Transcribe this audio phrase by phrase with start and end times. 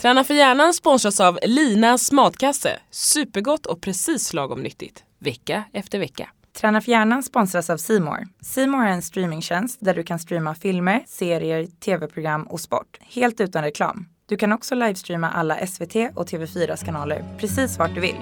[0.00, 2.78] Träna för hjärnan sponsras av Linas matkasse.
[2.90, 5.04] Supergott och precis lagom nyttigt.
[5.18, 6.28] Vecka efter vecka.
[6.60, 8.18] Träna för hjärnan sponsras av Simor.
[8.40, 13.62] Simor är en streamingtjänst där du kan streama filmer, serier, tv-program och sport helt utan
[13.62, 14.08] reklam.
[14.28, 18.16] Du kan också livestreama alla SVT och TV4s kanaler precis vart du vill.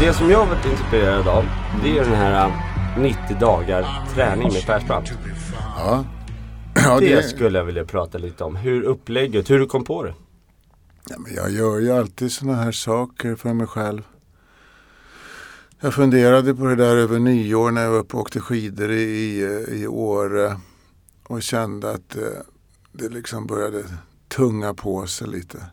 [0.00, 1.44] Det som jag har varit inspirerad av,
[1.82, 2.48] det är den här
[2.96, 5.12] äh, 90 dagar träning med Persbrandt.
[5.76, 6.04] Ja.
[6.74, 8.56] Ja, Det det, skulle jag vilja prata lite om.
[8.56, 10.14] Hur upplägget, hur du kom på det.
[11.08, 14.02] ja, men jag gör ju alltid sådana här saker för mig själv.
[15.80, 19.02] Jag funderade på det där över nyår när jag var uppe och åkte skidor i,
[19.02, 20.56] i, i Åre.
[21.28, 22.22] Och kände att eh,
[22.92, 23.84] det liksom började
[24.36, 25.66] tunga på sig lite.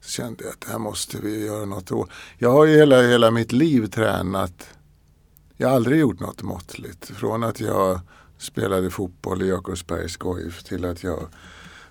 [0.00, 2.10] Så kände jag att det här måste vi göra något åt.
[2.38, 4.68] Jag har ju hela, hela mitt liv tränat.
[5.56, 7.06] Jag har aldrig gjort något måttligt.
[7.06, 8.00] Från att jag
[8.38, 11.28] spelade fotboll i Jakobsbergs GOIF till att jag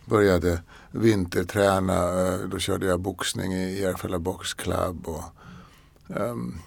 [0.06, 0.62] började
[0.92, 2.28] vinterträna.
[2.28, 5.08] Eh, då körde jag boxning i Järfälla Box Club.
[5.08, 5.24] Och,
[6.08, 6.60] um,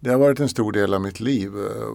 [0.00, 1.52] det har varit en stor del av mitt liv.
[1.66, 1.86] Eh,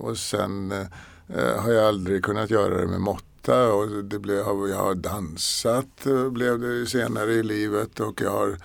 [0.00, 3.72] och sen eh, har jag aldrig kunnat göra det med mått måtta.
[3.72, 8.00] Och det blev, jag har dansat eh, blev det senare i livet.
[8.00, 8.56] Och jag har,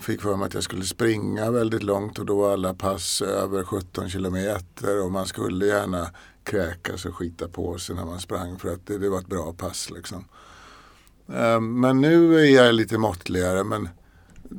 [0.00, 2.18] fick för mig att jag skulle springa väldigt långt.
[2.18, 5.04] Och då var alla pass över 17 kilometer.
[5.04, 6.10] Och man skulle gärna
[6.44, 8.58] kräkas och skita på sig när man sprang.
[8.58, 10.24] För att det, det var ett bra pass liksom.
[11.28, 13.64] Eh, men nu är jag lite måttligare.
[13.64, 13.88] Men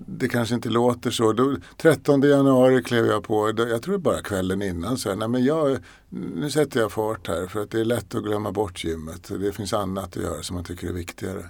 [0.08, 1.34] det kanske inte låter så.
[1.34, 5.44] Då, 13 januari klev jag på, jag tror bara kvällen innan, så jag, nej men
[5.46, 5.78] jag,
[6.10, 9.32] nu sätter jag fart här för att det är lätt att glömma bort gymmet.
[9.40, 11.46] Det finns annat att göra som man tycker är viktigare.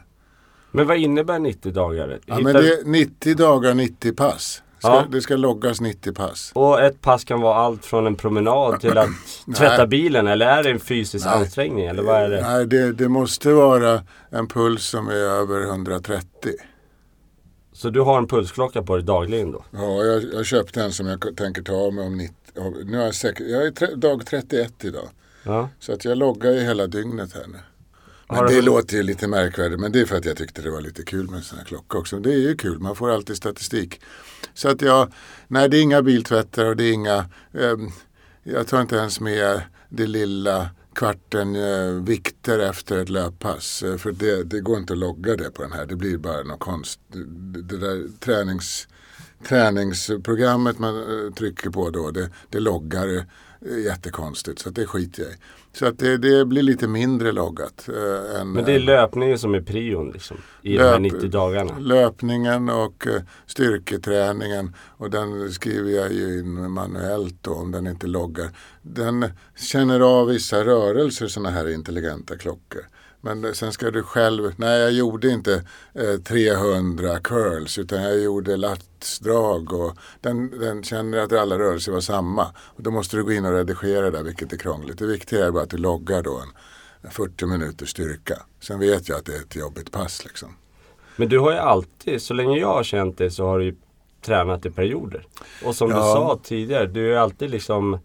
[0.71, 2.19] Men vad innebär 90 dagar?
[2.25, 4.61] Ja, Hittar- men det är 90 dagar, 90 pass.
[4.79, 5.05] Ska, Ja.
[5.11, 6.51] Det ska loggas 90 pass.
[6.55, 9.09] Och ett pass kan vara allt från en promenad till att
[9.57, 11.35] tvätta bilen eller är det en fysisk Nej.
[11.35, 12.41] ansträngning eller vad är det?
[12.41, 16.25] Nej, det, det måste vara en puls som är över 130.
[17.73, 19.65] Så du har en pulsklocka på dig dagligen då?
[19.71, 22.35] Ja, jag, jag köpte en som jag tänker ta av mig om 90.
[22.55, 25.09] om- Nu är jag, säker, jag är tre, dag 31 idag.
[25.43, 25.69] Ja.
[25.79, 27.57] Så att jag loggar ju hela dygnet här nu.
[28.29, 30.71] Men det du- låter ju lite märkvärdigt men det är för att jag tyckte det
[30.71, 32.19] var lite kul med en sån här klocka också.
[32.19, 34.01] Det är ju kul, man får alltid statistik.
[34.53, 35.11] Så att jag,
[35.47, 37.89] nej det är inga biltvättar och det är inga, ehm,
[38.43, 43.83] jag tar inte ens med det lilla kvarten eh, vikter efter ett löppass.
[43.83, 46.43] Eh, för det, det går inte att logga det på den här, det blir bara
[46.43, 46.99] någon konst.
[47.09, 48.87] Det, där tränings,
[49.47, 53.25] träningsprogrammet man eh, trycker på då, det, det loggar
[53.85, 55.35] jättekonstigt så det skiter jag i.
[55.73, 57.89] Så att det, det blir lite mindre loggat.
[57.89, 60.37] Eh, än, Men det är löpningen som är prion liksom?
[60.61, 61.79] I de här Löp- 90 dagarna?
[61.79, 64.75] löpningen och eh, styrketräningen.
[64.97, 68.49] Och den skriver jag ju in manuellt då om den inte loggar.
[68.81, 69.25] Den
[69.55, 72.81] känner av vissa rörelser sådana här intelligenta klockor.
[73.25, 75.63] Men sen ska du själv, nej jag gjorde inte
[75.93, 81.99] eh, 300 curls utan jag gjorde latsdrag och den, den känner att alla rörelser var
[81.99, 82.47] samma.
[82.57, 84.97] Och då måste du gå in och redigera där vilket är krångligt.
[84.99, 86.41] Det viktiga är bara att du loggar då
[87.03, 88.35] en 40 minuters styrka.
[88.59, 90.55] Sen vet jag att det är ett jobbigt pass liksom.
[91.15, 93.75] Men du har ju alltid, så länge jag har känt dig så har du ju
[94.21, 95.27] tränat i perioder.
[95.65, 96.01] Och som du Ja.
[96.13, 97.99] sa tidigare, du är alltid liksom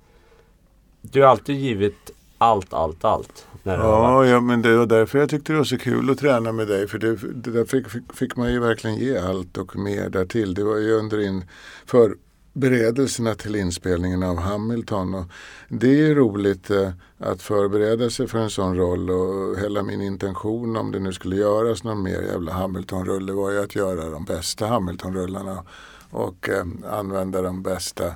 [1.03, 3.47] Du har alltid givit allt, allt, allt.
[3.63, 6.69] Ja, ja, men det var därför jag tyckte det var så kul att träna med
[6.69, 6.89] dig.
[6.89, 10.55] För det, det där fick, fick, fick man ju verkligen ge allt och mer därtill.
[10.55, 11.45] Det var ju under in
[11.87, 15.15] förberedelserna till inspelningen av Hamilton.
[15.15, 15.25] Och
[15.69, 19.11] det är roligt eh, att förbereda sig för en sån roll.
[19.11, 23.63] Och hela min intention om det nu skulle göras någon mer jävla Hamilton-rulle var ju
[23.63, 25.65] att göra de bästa Hamilton-rullarna.
[26.11, 26.65] Och eh,
[26.99, 28.15] använda de bästa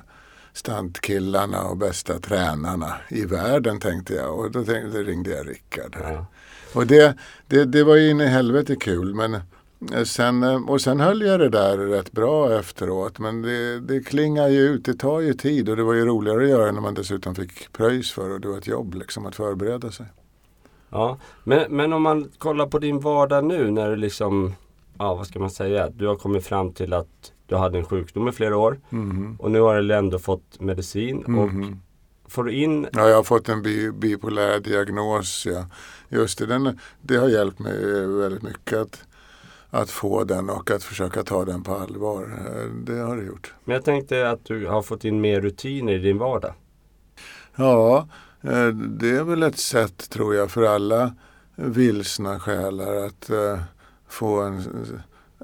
[0.53, 4.39] stuntkillarna och bästa tränarna i världen tänkte jag.
[4.39, 5.97] Och då tänkte, ringde jag Rickard.
[6.03, 6.25] Ja.
[6.73, 9.13] Och det, det, det var ju in i helvete kul.
[9.15, 9.33] Men
[9.93, 13.19] eh, sen, eh, och sen höll jag det där rätt bra efteråt.
[13.19, 15.69] Men det, det klingar ju ut, det tar ju tid.
[15.69, 18.47] Och det var ju roligare att göra när man dessutom fick pröjs för och det
[18.47, 20.05] var ett jobb liksom att förbereda sig.
[20.89, 24.55] Ja, men, men om man kollar på din vardag nu när du liksom,
[24.97, 28.27] ja vad ska man säga, du har kommit fram till att du hade en sjukdom
[28.27, 29.35] i flera år Mhm.
[29.39, 31.79] och nu har du ändå fått medicin och Mhm.
[32.27, 35.45] får du in, Ja, jag har fått en bi, bipolär diagnos.
[35.45, 35.65] Ja.
[36.09, 39.03] Just det, den, det har hjälpt mig väldigt mycket att,
[39.69, 42.29] att få den och att försöka ta den på allvar.
[42.85, 43.53] Det har det gjort.
[43.63, 46.53] men jag tänkte att du har fått in mer rutiner i din vardag.
[47.55, 48.07] Ja,
[48.41, 51.15] eh, det är väl ett sätt tror jag för alla
[51.55, 53.59] vilsna själar att eh,
[54.07, 54.63] få en,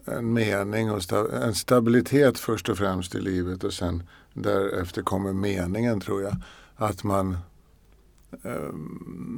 [0.06, 4.04] en mening och sta, en stabilitet först och främst i livet och sen
[4.34, 6.36] därefter kommer meningen tror jag.
[6.76, 7.38] Att man
[8.44, 8.52] eh,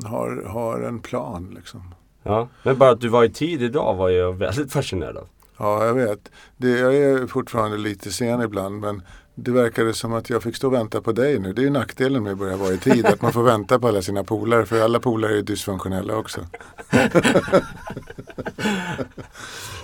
[0.10, 1.54] har, har en plan.
[1.56, 1.96] Liksom.
[2.24, 5.28] Ja, men bara att du var i tid idag var jag väldigt fascinerad av.
[5.58, 6.32] Ja, jag vet.
[6.58, 9.02] Det, jag är fortfarande lite sen ibland men
[9.36, 11.54] det verkade som att jag fick stå och vänta på dig nu.
[11.54, 13.06] Det är ju nackdelen med att börja vara i tid.
[13.06, 14.66] Att man får vänta på alla sina polare.
[14.66, 16.42] För alla polare är dysfunktionella också.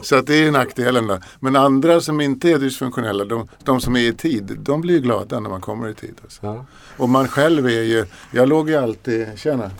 [0.01, 1.19] Så att det är ju nackdelen då.
[1.39, 5.01] Men andra som inte är dysfunktionella, de, de som är i tid, de blir ju
[5.01, 6.15] glada när man kommer i tid.
[6.23, 6.45] Alltså.
[6.45, 6.65] Ja.
[6.97, 9.71] Och man själv är ju, jag låg ju alltid, tjena.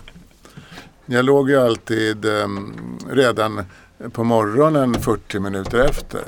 [1.06, 2.74] Jag låg ju alltid em,
[3.10, 3.64] redan
[4.12, 6.24] på morgonen 40 minuter efter.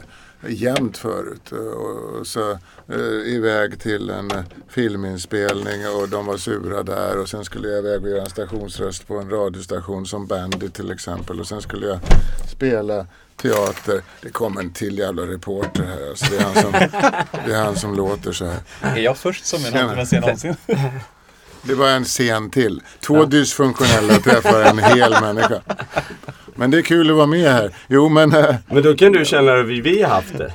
[0.49, 1.53] Jämt förut.
[1.53, 2.51] Och, och så
[2.89, 7.19] eh, iväg till en eh, filminspelning och de var sura där.
[7.19, 10.91] Och sen skulle jag iväg och göra en stationsröst på en radiostation som Bandit till
[10.91, 11.41] exempel.
[11.41, 11.99] Och sen skulle jag
[12.53, 13.07] spela
[13.37, 14.03] teater.
[14.23, 16.09] Det kom en till jävla reporter här.
[16.09, 16.73] Alltså det, är han som,
[17.47, 18.61] det är han som låter så här.
[18.83, 20.57] Är jag först som är någon scen någonsin?
[21.63, 22.83] Det var en scen till.
[23.01, 25.63] Två dysfunktionella träffar en hel människa.
[26.61, 27.71] Men det är kul att vara med här.
[27.89, 30.53] Jo men, eh, Men då kan du känna hur vi har haft det.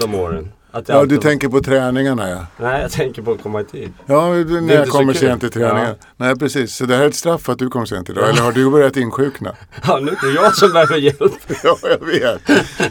[0.00, 0.52] De åren.
[0.70, 2.46] Att ja du tänker på träningarna ja.
[2.56, 3.92] Nej, jag tänker på att komma i tid.
[4.06, 5.94] Ja, när jag kommer sent till träningen.
[6.16, 8.28] Nej precis, så det här är ett straff för att du kom sent idag.
[8.28, 9.54] Eller har du börjat insjukna?
[9.86, 11.32] Ja, nu är det jag som behöver hjälp.
[11.64, 12.42] ja, jag vet.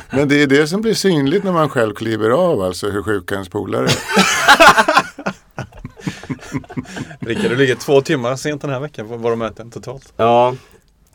[0.09, 3.35] Men det är det som blir synligt när man själv kliver av, alltså hur sjuka
[3.35, 3.95] ens polare är.
[7.25, 10.13] Rickard, du ligger två timmar sent den här veckan på våra möten totalt.
[10.17, 10.55] Ja,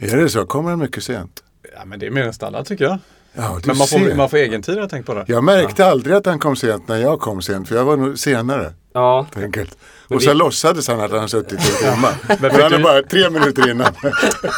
[0.01, 0.47] Är det så?
[0.47, 1.43] Kommer han mycket sent?
[1.75, 2.99] Ja, men det är mer än standard tycker jag.
[3.33, 3.99] Ja, Men man ser.
[4.09, 5.25] får, man får egen tid jag tänkt på det.
[5.29, 8.19] Jag märkte aldrig att han kom sent när jag kom sent, för jag var nog
[8.19, 8.73] senare.
[8.93, 9.27] ja.
[9.35, 9.79] helt enkelt.
[10.09, 12.09] Och så det- låtsades han att han suttit i timme.
[12.41, 13.93] Men han är du- bara tre minuter innan.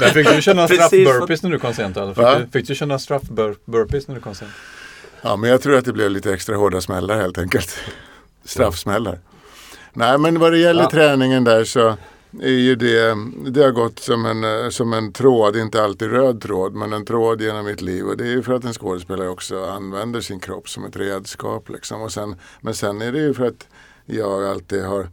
[0.00, 1.96] Men fick du Precis, straff-burpees när du kom sent?
[1.96, 2.14] Eller?
[2.14, 2.36] Va?
[2.38, 4.50] Fick, du, fick du köra straff-burpees när du kom sent?
[5.22, 7.76] Ja, men jag tror att det blev lite extra hårda smällar helt enkelt.
[8.44, 9.18] Straffsmällar.
[9.92, 10.90] Nej, men vad det gäller Ja.
[10.90, 11.96] träningen där så
[12.40, 13.16] är ju det,
[13.50, 17.42] det har gått som en, som en tråd, inte alltid röd tråd, men en tråd
[17.42, 18.04] genom mitt liv.
[18.04, 21.68] Och det är ju för att en skådespelare också använder sin kropp som ett redskap.
[21.68, 22.02] Liksom.
[22.02, 23.68] Och sen, men sen är det ju för att
[24.06, 25.08] jag alltid har,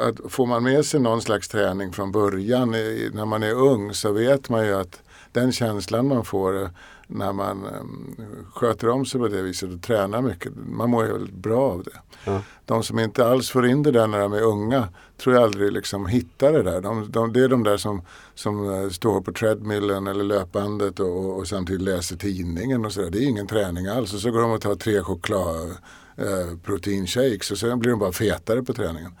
[0.00, 4.12] att får man med sig någon slags träning från början när man är ung så
[4.12, 5.02] vet man ju att
[5.32, 6.70] den känslan man får
[7.10, 8.24] när man eh,
[8.54, 11.82] sköter om sig på det viset och tränar mycket, man mår ju väldigt bra av
[11.82, 12.00] det.
[12.24, 12.42] Ja.
[12.64, 14.88] De som inte alls får in det där när de är unga
[15.22, 16.80] tror jag aldrig liksom hittar det där.
[16.80, 18.02] De, de, det är de där som,
[18.34, 23.10] som eh, står på treadmillen eller löpbandet och, och, och samtidigt läser tidningen och sådär.
[23.10, 24.14] Det är ingen träning alls.
[24.14, 25.70] Och så går de och tar tre choklad
[26.16, 29.12] eh, proteinshakes och sen blir de bara fetare på träningen.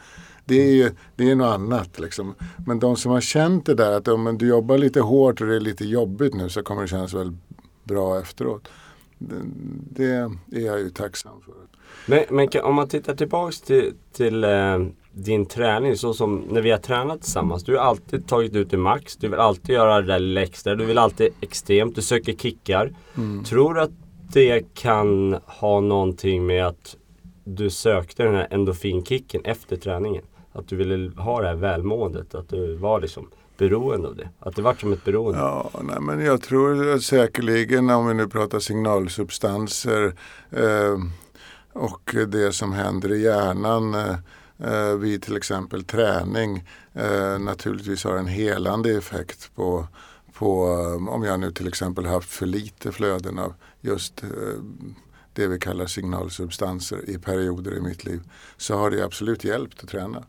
[0.44, 1.98] Det är, ju- det är något annat.
[1.98, 2.34] Liksom.
[2.66, 5.56] Men de som har känt det där att om du jobbar lite hårt och det
[5.56, 7.40] är lite jobbigt nu så kommer det kännas väldigt
[7.90, 8.68] bra efteråt.
[9.90, 10.04] Det,
[10.52, 11.54] är jag ju tacksam för.
[12.06, 14.78] Men, men kan, om man tittar tillbaks till, till eh,
[15.12, 17.64] din träning så som när vi har tränat tillsammans.
[17.64, 19.16] Du har alltid tagit ut det max.
[19.16, 20.74] Du vill alltid göra det där lilla extra.
[20.74, 21.94] Du vill alltid extremt.
[21.94, 22.92] Du söker kickar.
[23.46, 23.90] Tror du att
[24.32, 26.96] det kan ha någonting med att
[27.44, 30.24] du sökte den här endorfinkicken efter träningen?
[30.52, 32.34] Att du ville ha det här välmåendet.
[32.34, 34.28] Att du var liksom beroende av det.
[34.38, 35.38] Att det vart som ett beroende.
[35.38, 40.14] Ja, nej, men jag tror att säkerligen om vi nu pratar signalsubstanser
[40.50, 40.98] eh,
[41.72, 44.14] och det som händer i hjärnan eh,
[44.58, 49.86] eh vid till exempel träning eh, naturligtvis har en helande effekt på,
[50.32, 54.28] på eh, om jag nu till exempel haft för lite flöden av just eh,
[55.32, 58.20] det vi kallar signalsubstanser i perioder i mitt liv
[58.56, 60.24] så har det absolut hjälpt att träna.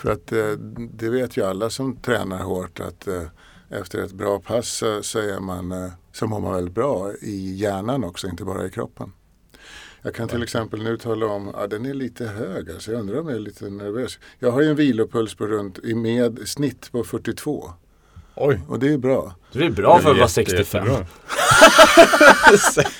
[0.00, 0.48] För att eh,
[0.92, 3.22] det vet ju alla som tränar hårt att eh,
[3.70, 8.04] efter ett bra pass så, är man, eh, så mår man väldigt bra i hjärnan
[8.04, 9.12] också, inte bara i kroppen.
[10.02, 13.20] Jag kan till exempel nu tala om, ja den är lite hög, alltså jag undrar
[13.20, 14.18] om jag är lite nervös.
[14.38, 17.72] Jag har ju en vilopuls på runt, i med snitt på 42
[18.34, 18.60] Oj.
[18.68, 19.34] och det är bra.
[19.52, 20.86] Det är bra för att vara Jätte- 65.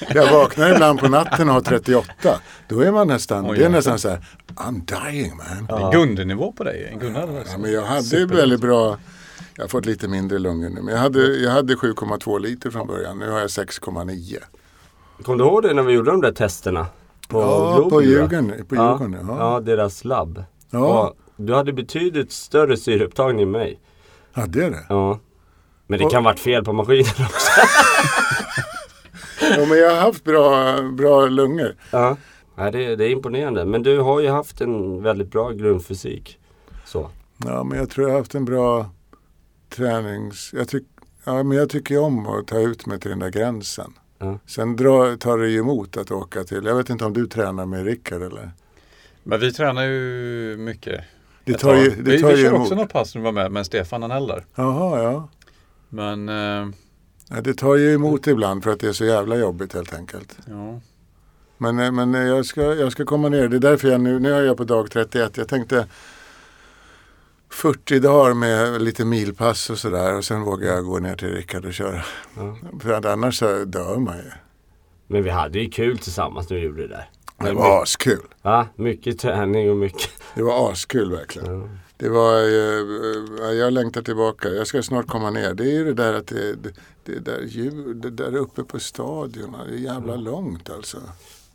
[0.15, 2.41] Jag vaknar ibland på natten och har 38.
[2.69, 4.25] Då är man nästan, Oj, det är nästan så här,
[4.55, 5.67] I'm dying man.
[5.67, 6.89] Det är Gunde-nivå på dig.
[6.93, 8.99] En Gunnar Ja, men jag hade ju väldigt bra,
[9.57, 12.87] jag har fått lite mindre lungor nu, men jag hade, jag hade 7,2 liter från
[12.87, 13.19] början.
[13.19, 14.37] Nu har jag 6,9.
[15.23, 16.87] Kommer du ihåg det när vi gjorde de där testerna?
[17.29, 18.03] På Ja, Globen, på?
[18.03, 18.53] Djurgården.
[18.69, 19.37] På Ja, Djurgården ja.
[19.39, 20.45] ja, deras labb.
[20.71, 20.79] Ja.
[21.09, 23.81] Och du hade betydligt större syreupptagning än mig.
[24.33, 24.85] Hade jag det?
[24.89, 25.19] Ja.
[25.91, 27.51] Men det Och- kan varit fel på maskinen också.
[29.57, 31.75] Ja, men jag har haft bra, bra lungor.
[31.91, 32.17] Ja.
[32.57, 33.65] Nej, det, det är imponerande.
[33.65, 36.39] Men du har ju haft en väldigt bra grundfysik.
[36.87, 37.11] Så.
[37.45, 38.91] Ja, men jag tror jag har haft en bra
[39.77, 40.51] tränings...
[40.57, 40.83] Jag, tyck,
[41.25, 43.93] ja, men jag tycker ju om att ta ut mig till den där gränsen.
[44.19, 44.39] Ja.
[44.47, 46.65] Sen dra, tar det ju emot att åka till...
[46.65, 48.51] Jag vet inte om du tränar med Rickard eller?
[49.23, 51.01] Men vi tränar ju mycket.
[51.45, 52.61] Det tar ju, det vi tar vi ju kör emot.
[52.61, 54.45] också något pass när vi var med med Stefan Anell där.
[54.55, 55.29] Jaha, ja.
[55.91, 56.69] Men eh,
[57.29, 57.41] ja.
[57.41, 60.39] Det tar ju emot ibland för att det är så jävla jobbigt helt enkelt.
[60.47, 60.81] ja.
[61.59, 63.49] Men, eh, men eh, jag, ska, jag ska komma ner.
[63.49, 65.37] Det är därför jag nu, nu är jag på dag 31.
[65.37, 65.87] Jag tänkte
[67.51, 70.17] 40 dagar med lite milpass och sådär.
[70.17, 72.03] Och sen vågar jag gå ner till Rickard och köra.
[72.37, 72.57] Ja.
[72.81, 74.31] För att annars så dör man ju.
[75.07, 77.11] Men vi hade ju kul tillsammans när vi gjorde det där.
[77.39, 78.27] Det var askul.
[78.43, 80.11] Ja, mycket träning och mycket.
[80.35, 81.61] Det var askul verkligen.
[81.61, 81.69] Ja.
[82.01, 84.49] Det var, eh, eh, jag längtar tillbaka.
[84.49, 85.55] Jag ska snart komma ner.
[85.55, 86.57] Det är ju det där att det,
[87.05, 89.57] det, där ljud, det där uppe på stadion.
[89.69, 90.97] Det är jävla långt alltså.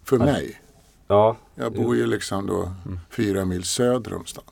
[0.03, 0.61] För mig.
[1.07, 2.71] Ja, Jag bor ju liksom då
[3.09, 4.43] fyra mil söder om stan.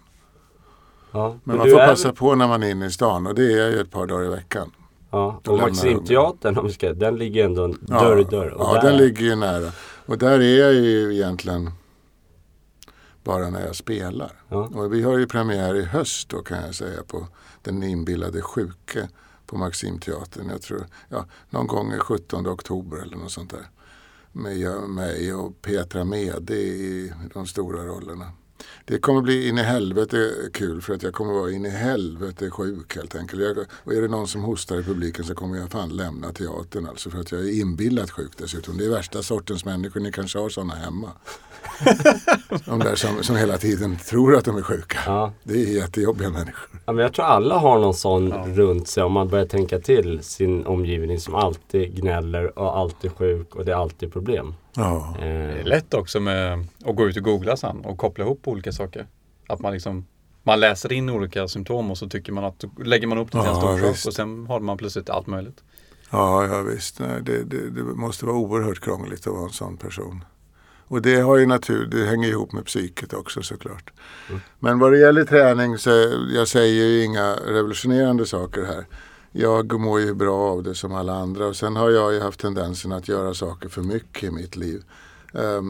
[1.12, 1.38] ja.
[1.44, 3.54] Men man du får är- passa på när man är inne i stan och det
[3.62, 4.72] är ju ett par dagar i veckan.
[5.12, 8.50] Ja, och Maximteatern, om vi ska, den ligger ändå en dörr i dörr.
[8.50, 9.72] Och Ja, där- den ligger ju nära.
[10.06, 11.72] Och där är jag ju egentligen
[13.24, 14.44] bara när jag spelar.
[14.50, 14.58] Ja.
[14.74, 17.28] Och vi har ju premiär i höst då kan jag säga på
[17.62, 19.10] Den inbillade sjuke
[19.46, 20.50] på Maximteatern.
[20.50, 23.70] Jag tror, ja, någon gång i 17 oktober eller något sånt där.
[24.32, 28.32] Med mig och Petra Mede i de stora rollerna.
[28.86, 32.50] Det kommer bli in i helvete kul för att jag kommer vara in i helvete
[32.50, 33.42] sjuk helt enkelt.
[33.42, 36.88] Jag, och är det någon som hostar i publiken så kommer jag fan lämna teatern
[36.88, 38.78] alltså för att jag är inbillat sjuk dessutom.
[38.78, 41.12] Det är värsta sortens människor, ni kanske har sådana hemma.
[42.66, 44.98] De där som, som hela tiden tror att de är sjuka.
[45.06, 45.32] Ja.
[45.44, 46.70] Det är jättejobbiga människor.
[46.86, 50.24] Ja, men jag tror alla har någon sån runt sig om man börjar tänka till
[50.24, 54.56] sin omgivning som alltid gnäller och alltid sjuk och det är alltid problem.
[54.76, 55.16] Ja.
[55.20, 58.48] Det är Eh, lätt också med att gå ut och googla sen och koppla ihop
[58.48, 59.08] olika saker.
[59.48, 60.06] Att man liksom
[60.44, 63.50] man läser in olika symptom och så tycker man att lägger man upp det till
[63.50, 65.64] en Ja, stor sak och sen har man plötsligt allt möjligt.
[66.10, 67.00] Ja, ja visst.
[67.00, 70.26] Nej, det, det, det måste vara oerhört krångligt att vara en sån person.
[70.88, 73.92] Och det har ju natur, det hänger ihop med psyket också såklart.
[74.60, 75.90] Men vad det gäller träning så
[76.34, 78.86] jag säger ju inga revolutionerande saker här.
[79.32, 82.40] Jag mår ju bra av det som alla andra och sen har jag ju haft
[82.40, 84.84] tendensen att göra saker för mycket i mitt liv.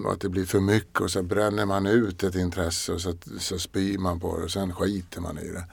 [0.05, 3.13] Och att det blir för mycket och så bränner man ut ett intresse och så,
[3.39, 5.63] så spyr man på det och sen skiter man i det.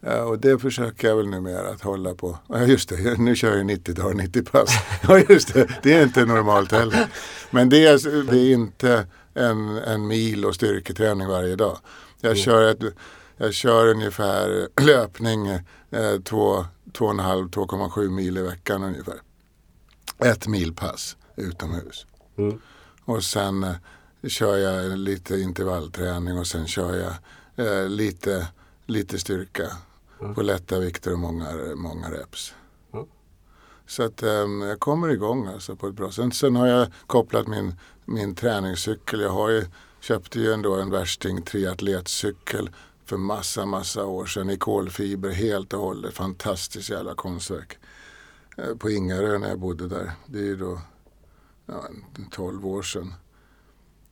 [0.00, 2.38] Ja, och det försöker jag väl numera att hålla på.
[2.48, 4.70] Ja, just det, nu kör jag 90 dagar, 90 pass.
[5.08, 7.06] Ja, just det, det är inte normalt heller.
[7.50, 11.78] Men det är, det är inte en, en mil och styrketräning varje dag.
[12.20, 12.94] Jag kör, ett,
[13.36, 15.46] jag kör ungefär löpning
[15.90, 19.16] eh, två, två och en halv, 2,7 mil i veckan ungefär.
[20.18, 22.06] Ett milpass utomhus.
[22.38, 22.60] Mm.
[23.04, 23.74] Och sen eh,
[24.28, 27.14] kör jag lite intervallträning och sen kör jag
[27.66, 28.46] eh, lite,
[28.86, 29.72] lite styrka
[30.34, 32.54] på lätta vikter och många, många reps.
[32.92, 33.06] Mm.
[33.86, 34.30] Så att eh,
[34.68, 36.34] jag kommer igång alltså på ett bra sätt.
[36.34, 37.74] Sen har jag kopplat min,
[38.04, 39.20] min träningscykel.
[39.20, 39.64] Jag har ju,
[40.00, 42.70] köpte ju ändå en värsting triatletcykel
[43.04, 46.14] för massa, massa år sedan i kolfiber helt och hållet.
[46.14, 47.78] Fantastiskt jävla konstverk.
[48.56, 50.12] Eh, på Ingarö när jag bodde där.
[50.26, 50.80] Det är ju då
[51.66, 51.88] ja,
[52.30, 53.14] 12 år sedan.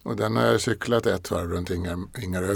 [0.03, 2.55] Och den har jag cyklat ett varv runt Ingar- Ingarö.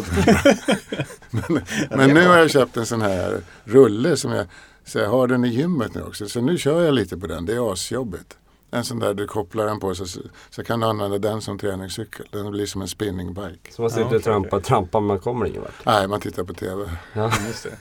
[1.30, 1.60] men
[1.90, 4.46] men nu har jag köpt en sån här rulle som jag,
[4.84, 6.28] så jag har den i gymmet nu också.
[6.28, 7.46] Så nu kör jag lite på den.
[7.46, 8.36] Det är asjobbigt.
[8.70, 10.06] En sån där du kopplar den på så,
[10.50, 12.26] så kan du använda den som träningscykel.
[12.30, 13.72] Den blir som en spinningbike.
[13.72, 15.84] så man sitter Ja, och trampar, trampar man kommer ingen vart.
[15.86, 16.90] Nej, man tittar på tv.
[17.12, 17.32] Ja.
[17.46, 17.76] Just det.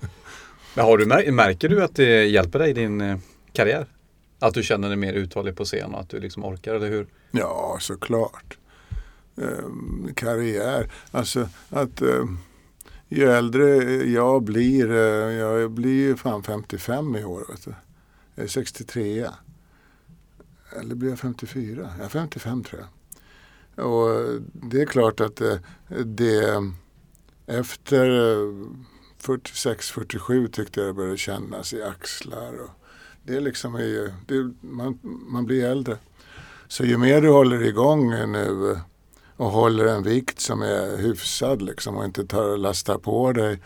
[0.74, 3.18] Men har du, mär- märker du att det hjälper dig i din eh,
[3.52, 3.86] karriär?
[4.38, 7.06] Att du känner dig mer uthållig på scen och att du liksom orkar, eller hur?
[7.30, 8.58] Ja, såklart
[9.36, 10.92] eh, karriär.
[11.10, 12.24] Alltså att eh,
[13.08, 13.66] ju äldre
[14.10, 17.44] jag blir, eh, jag blir ju fan 55 i år.
[17.48, 17.74] Vet du.
[18.34, 19.28] Jag är 63.
[20.80, 21.90] Eller blir jag 54?
[21.96, 22.88] Jag är 55 tror jag.
[23.76, 25.56] Och eh, det är klart att eh,
[25.88, 26.72] det
[27.46, 28.66] efter eh,
[29.22, 32.62] 46-47 tyckte jag det började kännas i axlar.
[32.62, 32.70] Och
[33.22, 33.72] det är liksom
[34.26, 35.98] det, man, man blir äldre.
[36.68, 38.78] Så ju mer du håller igång nu eh,
[39.42, 43.60] och håller en vikt som är hyfsad liksom och inte tar och lastar på dig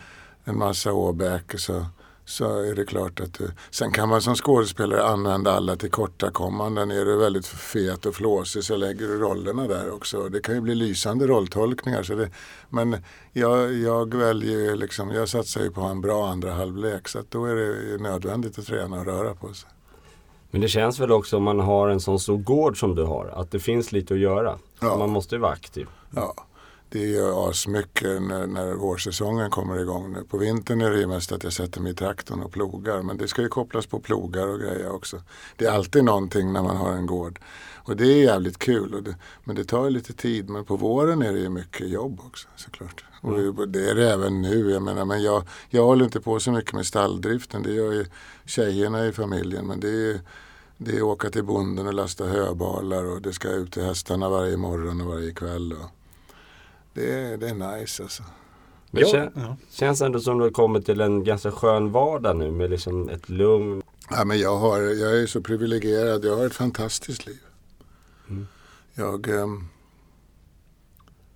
[0.45, 1.87] en massa åbäke så,
[2.25, 3.51] så är det klart att du...
[3.71, 6.91] Sen kan man som skådespelare använda alla tillkortakommanden.
[6.91, 10.29] Är du väldigt fet och flåsig så lägger du rollerna där också.
[10.29, 12.03] Det kan ju bli lysande rolltolkningar.
[12.03, 12.31] Så det,
[12.69, 12.97] men
[13.33, 17.31] jag, jag väljer ju liksom, jag satsar ju på en bra andra halvlek så att
[17.31, 19.71] då är det ju nödvändigt att träna och röra på sig.
[20.57, 23.27] Men det känns väl också om man har en sån stor gård som du har,
[23.27, 24.59] att det finns lite att göra.
[24.81, 24.99] Ja.
[24.99, 25.87] Man måste ju vara aktiv.
[26.11, 26.35] Ja,
[26.89, 30.25] det är ju asmycket när, när vårsäsongen kommer igång nu.
[30.25, 33.03] På vintern är det ju mest att jag sätter mig i traktorn och plogar.
[33.03, 35.23] Men det ska ju kopplas på plogar och grejer också.
[35.57, 37.39] Det är alltid någonting när man har en gård.
[37.75, 39.05] Och det är jävligt kul.
[39.05, 40.49] Det, men det tar ju lite tid.
[40.49, 43.05] Men på våren är det ju mycket jobb också såklart.
[43.21, 44.71] Och det är det även nu.
[44.71, 47.63] Jag menar, men jag, jag håller inte på så mycket med stalldriften.
[47.63, 48.05] Det gör ju
[48.45, 49.67] tjejerna i familjen.
[49.67, 50.21] Men det är,
[50.79, 54.57] det är åka till bonden och lasta höbalar och det ska ut till hästarna varje
[54.57, 55.73] morgon och varje kväll.
[55.73, 55.91] Och
[56.93, 58.23] det, är, det är nice alltså.
[58.91, 59.57] Det Ja, kän, ja.
[59.71, 63.29] känns ändå som du har kommit till en ganska skön vardag nu med liksom ett
[63.29, 63.83] lugn.
[64.11, 66.25] Ja, men jag, har, jag är så privilegierad.
[66.25, 67.41] Jag har ett fantastiskt liv.
[68.95, 69.69] Jag ehm,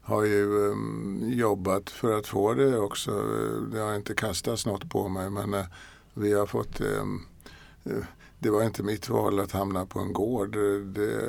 [0.02, 3.10] har ju ehm, jobbat för att få det också.
[3.72, 5.64] Det har inte kastats något på mig men eh,
[6.14, 7.04] vi har fått eh,
[8.40, 10.56] det var inte mitt val att hamna på en gård.
[10.94, 11.20] Det,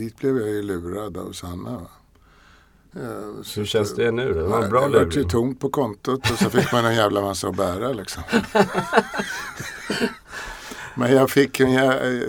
[0.00, 1.70] dit blev jag ju lurad av Sanna.
[1.70, 1.86] va.
[3.00, 4.32] Eh, så Hur känns det nu?
[4.32, 6.94] Det var en bra det vart ju tomt på kontot och så fick man en
[6.94, 8.22] jävla massa att bära liksom.
[10.94, 12.20] Men jag fick en, jag,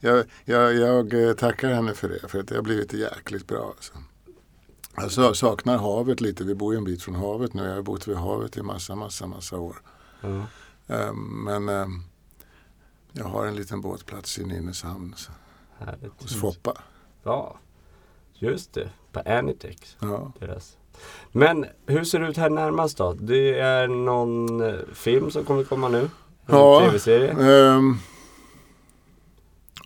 [0.00, 3.72] jag, jag, jag tackar henne för det för att det har blivit jäkligt bra.
[3.76, 3.92] Alltså.
[4.96, 6.44] Jag sa- saknar havet lite.
[6.44, 7.64] Vi bor ju en bit från havet nu.
[7.64, 9.76] Jag har bott vid havet i massa, massa, massa år.
[10.88, 11.68] Ehm, Men
[13.18, 15.14] jag har en liten båtplats i Nynäshamn
[15.78, 16.22] Härligt.
[16.22, 16.78] hos Foppa.
[17.22, 17.56] Ja,
[18.34, 18.90] just det.
[19.12, 19.96] På Anitex.
[20.00, 20.32] Ja.
[20.40, 20.76] Deras.
[21.32, 23.12] Men hur ser det ut här närmast då?
[23.12, 26.00] Det är någon eh, film som kommer komma nu?
[26.00, 26.08] En
[26.46, 26.80] Ja.
[26.86, 27.30] tv-serie?
[27.30, 27.96] Ehm,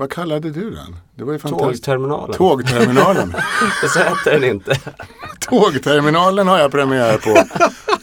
[0.01, 0.97] vad kallade du den?
[1.15, 1.85] Det var ju fantastiskt.
[1.85, 2.37] Tågterminalen.
[2.37, 3.35] Tågterminalen.
[3.95, 4.81] Så heter den inte.
[5.41, 7.31] Tågterminalen har jag premiär på.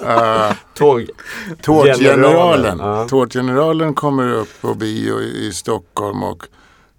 [0.05, 1.09] Uh, Tåg...
[1.61, 2.79] Tårtgeneralen.
[2.79, 3.07] Ja.
[3.07, 6.43] Tårtgeneralen kommer upp på bio i, Stockholm och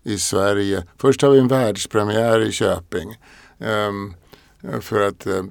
[0.05, 0.85] i Sverige.
[1.01, 3.17] Först har vi en världspremiär i Köping.
[3.61, 4.15] Ehm,
[4.81, 5.43] för att eh,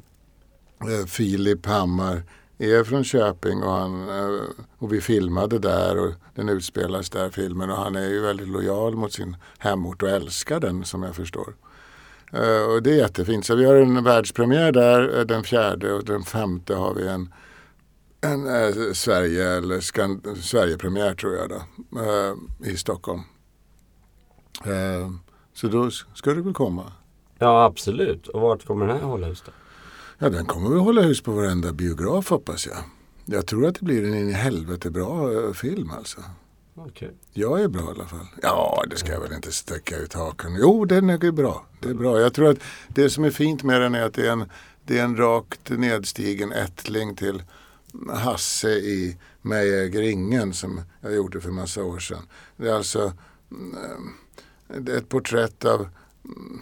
[1.08, 2.24] Filip Hammar
[2.58, 4.42] är från Köping och, han, eh,
[4.78, 8.96] och vi filmade där och den utspelas där filmen och han är ju väldigt lojal
[8.96, 11.56] mot sin hemort och älskar den som jag förstår.
[12.34, 13.46] Eh, och det är jättefint.
[13.46, 17.34] Så vi har en världspremiär där eh, den fjärde och den femte har vi en
[18.22, 21.62] en eh, Sverige eller Skand Sverigepremiär tror jag då,
[22.02, 22.36] eh,
[22.72, 23.22] i Stockholm.
[24.66, 25.12] Eh,
[25.54, 26.92] så då ska du väl komma.
[27.40, 28.28] Ja, absolut.
[28.28, 29.52] Och vart kommer den här hålla hus då?
[30.20, 32.78] Ja, den kommer vi hålla hus på varenda biograf hoppas jag.
[33.26, 36.22] Jag tror att det blir en in i helvete bra eh, film alltså.
[36.76, 37.12] Okej.
[37.34, 38.28] Jag är bra i alla fall.
[38.42, 40.58] Ja, det ska jag väl inte sträcka ut hakan.
[40.60, 41.66] Jo, den är bra.
[41.80, 42.20] Det är bra.
[42.20, 44.46] Jag tror att det som är fint med den är att det är en,
[44.86, 47.44] det är en rakt nedstigen ättling till
[48.10, 52.28] Hasse i Mig äger ingen som jag gjorde för massa år sedan.
[52.58, 53.14] Det är alltså
[53.52, 54.14] mm,
[54.68, 55.88] det är ett porträtt av
[56.26, 56.62] mm,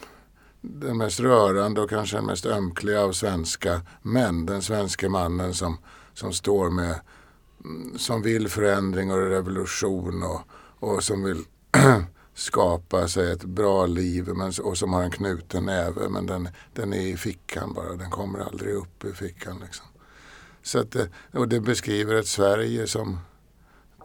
[0.73, 4.45] den mest rörande och kanske den mest ömkliga av svenska män.
[4.45, 5.77] Den svenska mannen som,
[6.13, 6.99] som står med
[7.65, 10.41] mm, som vill förändring och revolution och,
[10.89, 11.43] och som vill
[12.33, 16.93] skapa sig ett bra liv men, och som har en knuten näve men den, den
[16.93, 19.59] är i fickan bara, den kommer aldrig upp i fickan.
[19.65, 19.85] Liksom.
[20.63, 23.19] Så att, det- och det beskriver ett Sverige som,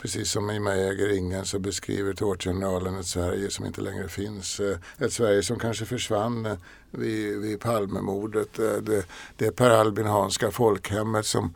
[0.03, 0.59] precis som mig
[0.89, 4.61] äger ingen, så beskriver Tårtgeneralen ett Sverige som inte längre finns.
[4.61, 6.57] Eh, Ett Sverige som kanske försvann eh,
[6.91, 8.59] vid, vid Palmemordet.
[8.59, 11.55] Eh, Det, det är Per Albin Hanska folkhemmet som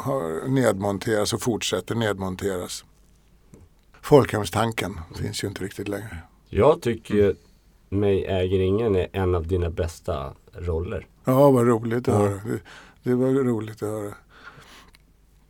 [0.00, 2.84] har nedmonterats och fortsätter nedmonteras.
[4.02, 6.18] Folkhemstanken finns ju inte riktigt längre.
[6.48, 7.36] Jag tycker
[7.88, 11.06] Mig äger ingen är en av dina bästa roller.
[11.24, 12.30] Ja, vad roligt att höra.
[12.44, 12.60] Det,
[13.02, 14.14] det var roligt att höra.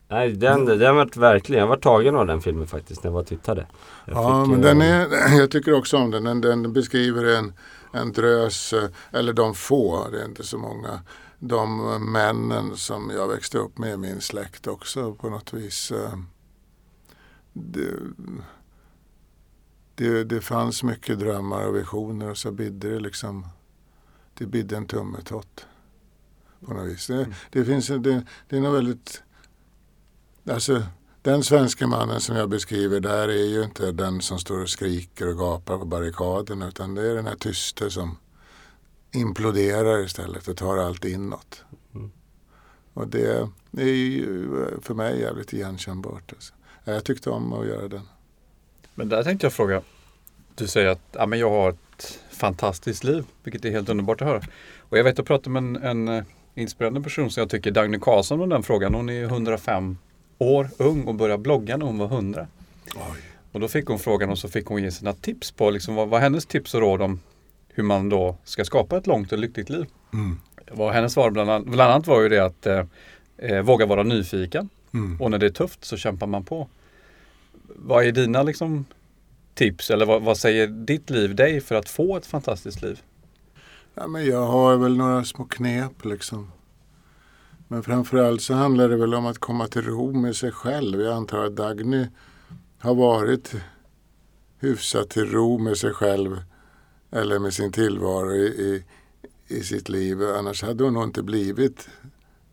[0.08, 3.20] Nej, den, den var verkligen, jag var tagen av den filmen faktiskt när jag var
[3.20, 3.66] och tittade.
[4.04, 6.24] Jag Ja, fick, men eh, den är, jag tycker också om den.
[6.24, 7.52] Den, den beskriver en,
[7.92, 11.00] en drös, eh, eller de få, det är inte så många,
[11.38, 15.90] de eh, männen som jag växte upp med i min släkt också på något vis.
[15.90, 16.18] eh,
[17.52, 17.94] Det,
[19.94, 23.46] det, det fanns mycket drömmar och visioner och så bidde det liksom,
[24.34, 25.66] det bidde en tummetott
[26.66, 27.06] på något vis.
[27.06, 29.22] Det, det finns, det, det är nog väldigt,
[30.48, 30.82] alltså
[31.22, 35.28] den svenska mannen som jag beskriver där är ju inte den som står och skriker
[35.28, 38.16] och gapar på barrikaden utan det är den här tyste som
[39.12, 41.64] imploderar istället och tar allt inåt.
[41.94, 42.10] Mm.
[42.92, 44.48] Och det, det är ju
[44.82, 46.32] för mig jävligt igenkännbart.
[46.32, 46.54] Alltså.
[46.84, 48.08] Ja, Jag tyckte om att göra den.
[48.94, 49.82] Men där tänkte jag fråga.
[50.54, 54.28] Du säger att ja, men jag har ett fantastiskt liv, vilket är helt underbart att
[54.28, 54.42] höra.
[54.78, 57.98] Och jag vet att prata med en, en eh, inspirerande person som jag tycker, Dagny
[57.98, 58.94] Karlsson, om den frågan.
[58.94, 59.98] Hon är 105
[60.38, 62.46] år ung och började blogga när hon var 100.
[63.52, 66.08] Och då fick hon frågan och så fick hon ge sina tips på liksom, vad
[66.08, 67.20] var hennes tips och råd om
[67.68, 69.86] hur man då ska skapa ett långt och lyckligt liv.
[70.12, 70.36] Mm.
[70.70, 72.84] Vad hennes svar bland annat, bland annat var ju det att eh,
[73.36, 74.68] eh, våga vara nyfiken.
[74.94, 75.20] Mm.
[75.20, 76.68] Och när det är tufft så kämpar man på.
[77.76, 78.84] Vad är dina liksom,
[79.54, 83.00] tips eller vad, vad säger ditt liv dig för att få ett fantastiskt liv?
[83.94, 86.50] Ja, men jag har väl några små knep liksom.
[87.68, 91.00] Men framförallt så handlar det väl om att komma till ro med sig själv.
[91.00, 92.06] Jag antar att Dagny
[92.78, 93.54] har varit
[94.58, 96.42] hyfsat till ro med sig själv
[97.10, 98.84] eller med sin tillvaro i, i,
[99.56, 100.22] i sitt liv.
[100.22, 101.88] Annars hade hon nog inte blivit,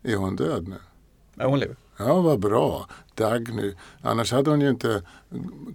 [0.02, 0.76] är hon död nu?
[1.34, 1.76] Ja, hon lever.
[1.98, 2.86] Ja, vad bra.
[3.16, 3.74] Dagny.
[4.02, 5.02] Annars hade hon ju inte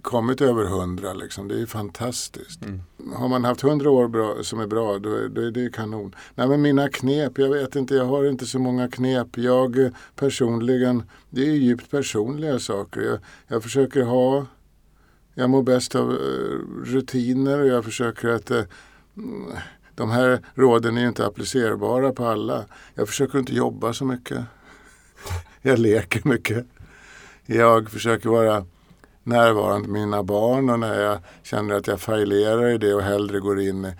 [0.02, 1.12] kommit över hundra.
[1.12, 1.48] Liksom.
[1.48, 2.64] Det är ju fantastiskt.
[2.64, 2.80] Mm.
[3.14, 6.14] Har man haft hundra år bra, som är bra, då är, då är det kanon.
[6.34, 9.28] Nej, men mina knep, jag vet inte, jag har inte så många knep.
[9.38, 13.00] Jag eh, personligen, det är ju djupt personliga saker.
[13.00, 14.46] Jag, jag försöker ha,
[15.34, 18.62] jag mår bäst av eh, rutiner och jag försöker att eh,
[19.16, 19.52] mm,
[19.94, 22.64] de här råden är ju inte applicerbara på alla.
[22.94, 24.44] Jag försöker inte jobba så mycket.
[25.62, 26.66] Jag leker mycket.
[27.54, 28.66] Jag försöker vara
[29.22, 33.40] närvarande med mina barn och när jag känner att jag failerar i det och hellre
[33.40, 33.94] går in eh,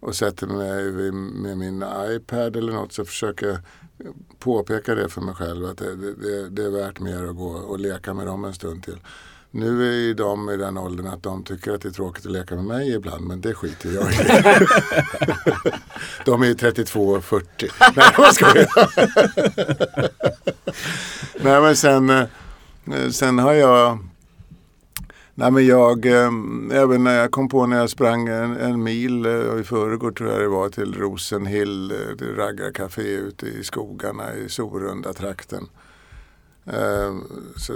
[0.00, 3.58] och sätter mig med min iPad eller något så försöker jag
[4.38, 7.80] påpeka det för mig själv att det, det, det är värt mer att gå och
[7.80, 8.98] leka med dem en stund till.
[9.52, 12.32] Nu är ju de i den åldern att de tycker att det är tråkigt att
[12.32, 14.16] leka med mig ibland men det skiter jag i.
[16.24, 17.68] De är 32 och 40.
[17.96, 18.68] Nej, vad ska jag
[21.42, 22.24] Nej men sen, eh,
[22.92, 23.98] Eh, sen har jag
[25.40, 26.30] Nej men jag, eh,
[26.72, 30.30] även när jag kom på när jag sprang en, en mil eh, i förrgår tror
[30.30, 35.68] jag det var till Rosenhill, eh, till raggarcafé ute i skogarna i Sorunda trakten.
[37.56, 37.72] Så,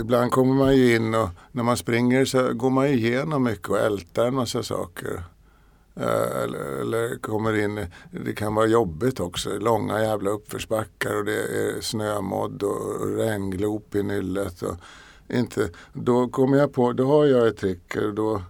[0.00, 3.68] ibland kommer man ju in och när man springer så går man ju igenom mycket
[3.68, 5.22] och ältar en massa saker.
[6.00, 11.42] Eh, eller, eller kommer in, det kan vara jobbigt också, långa jävla uppförsbackar och det
[11.42, 14.62] är snömodd och regnglop i nyllet.
[14.62, 14.76] Och
[15.28, 18.42] inte, då kommer jag på, då har jag ett trick, och då,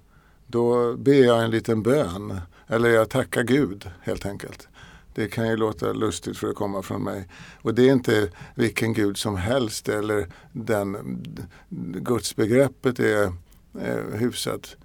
[0.47, 2.41] då ber jag en liten bön.
[2.67, 4.69] Eller jag tackar Gud helt enkelt.
[5.15, 7.29] Det kan ju låta lustigt för att komma från mig.
[7.63, 11.23] Och det är inte vilken Gud som helst eller den
[12.01, 13.25] gudsbegreppet är
[13.81, 14.77] eh, hyfsat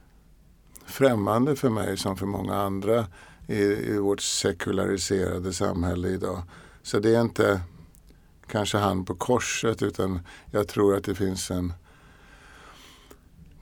[0.92, 3.06] främmande för mig som för många andra
[3.48, 6.44] i, i vårt sekulariserade samhälle idag.
[6.84, 7.62] Så det är inte
[8.48, 10.20] kanske han på korset utan
[10.52, 11.74] jag tror att det finns en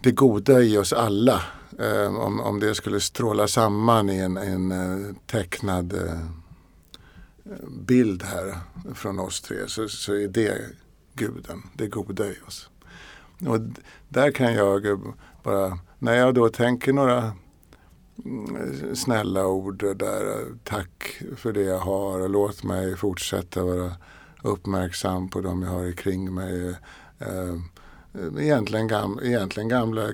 [0.04, 1.42] det goda i oss alla.
[1.80, 6.20] Eh, om, om det skulle stråla samman i en, en eh, tecknad eh,
[7.68, 8.58] bild här
[8.94, 10.62] från oss tre så, så är det
[11.13, 12.70] guden, det goda i oss.
[13.48, 13.60] Och
[14.10, 15.00] där kan jag
[15.44, 17.32] bara, när jag då tänker några
[18.26, 23.92] mm, snälla ord där, tack för det jag har och låt mig fortsätta vara
[24.44, 26.68] uppmärksam på de jag har kring mig.
[27.20, 27.56] Eh, eh,
[28.40, 30.14] egentligen, gam, egentligen gamla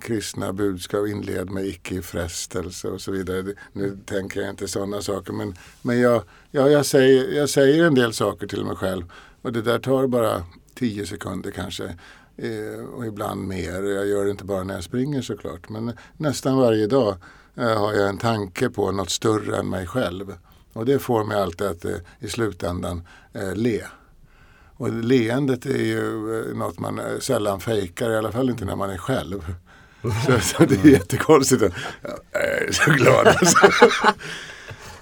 [0.00, 3.54] kristna budskap, inled med icke i frestelse och så vidare.
[3.72, 7.94] Nu tänker jag inte sådana saker men, men jag, ja, jag, säger, jag säger en
[7.94, 9.12] del saker till mig själv
[9.42, 10.42] och det där tar bara
[10.74, 11.94] tio sekunder kanske.
[12.42, 13.82] Eh, och ibland mer.
[13.82, 15.68] Jag gör det inte bara när jag springer såklart.
[15.68, 17.16] Men nästan varje dag
[17.56, 20.34] eh, har jag en tanke på något större än mig själv.
[20.72, 23.02] Och det får mig alltid att eh, i slutändan
[23.54, 23.82] le.
[24.76, 26.02] Och leendet är ju
[26.54, 29.54] något man sällan fejkar, i alla fall inte när man är själv.
[30.26, 31.62] Så, så det är jättekonstigt.
[32.32, 33.66] Jag är så glad alltså.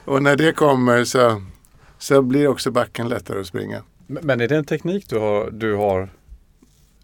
[0.04, 1.42] Och när det kommer så,
[1.98, 3.82] så blir också backen lättare att springa.
[4.06, 5.50] Men men är det en teknik du har?
[5.50, 6.10] Du har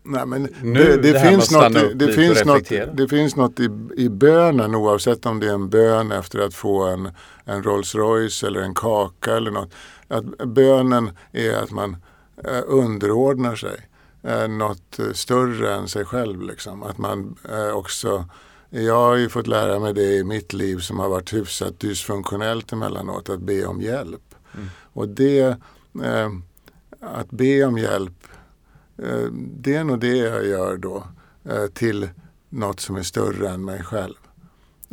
[0.05, 3.61] Nej, men Nu, det, det det, finns något, upp det, finns något, det finns något
[3.61, 7.11] i, i bönen oavsett om det är en bön efter att få en,
[7.45, 9.75] en Rolls Royce eller en kaka eller något.
[10.09, 11.97] Att bönen är att man
[12.45, 13.89] eh, underordnar sig
[14.23, 16.43] eh, något eh, större än sig själv.
[16.43, 16.83] Liksom.
[16.83, 18.25] Att man eh, också
[18.75, 22.73] jag har ju fått lära mig det i mitt liv som har varit hyfsat dysfunktionellt
[22.73, 24.35] emellanåt, att be om hjälp.
[24.93, 25.41] Och det,
[26.05, 26.31] eh,
[27.01, 28.13] att be om hjälp
[29.03, 31.05] Eh, det är nog det jag gör då
[31.45, 32.09] eh, till
[32.49, 34.15] något som är större än mig själv.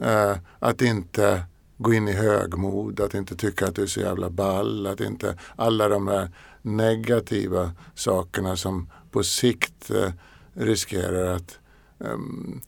[0.01, 1.43] Eh, att inte
[1.77, 5.37] gå in i högmod, att inte tycka att du är så jävla ball, att inte
[5.55, 6.29] alla de här
[6.61, 9.91] negativa sakerna som på sikt
[10.53, 11.59] riskerar att
[11.99, 12.61] ehm,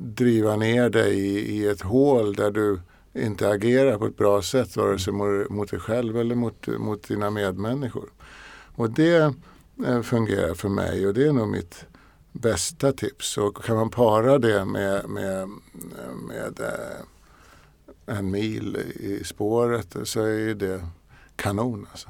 [0.00, 2.80] driva ner dig i, i ett hål där du
[3.14, 7.30] inte agerar på ett bra sätt vare sig mot, dig själv eller mot, mot dina
[7.30, 8.08] medmänniskor.
[8.74, 9.34] Och det
[9.82, 11.86] Eh, fungerar för mig och det är nog mitt
[12.32, 13.38] bästa tips.
[13.38, 15.48] Och kan man para det med, med,
[16.28, 20.86] med eh, en mil i spåret så är det
[21.36, 21.86] kanon.
[21.90, 22.08] Alltså.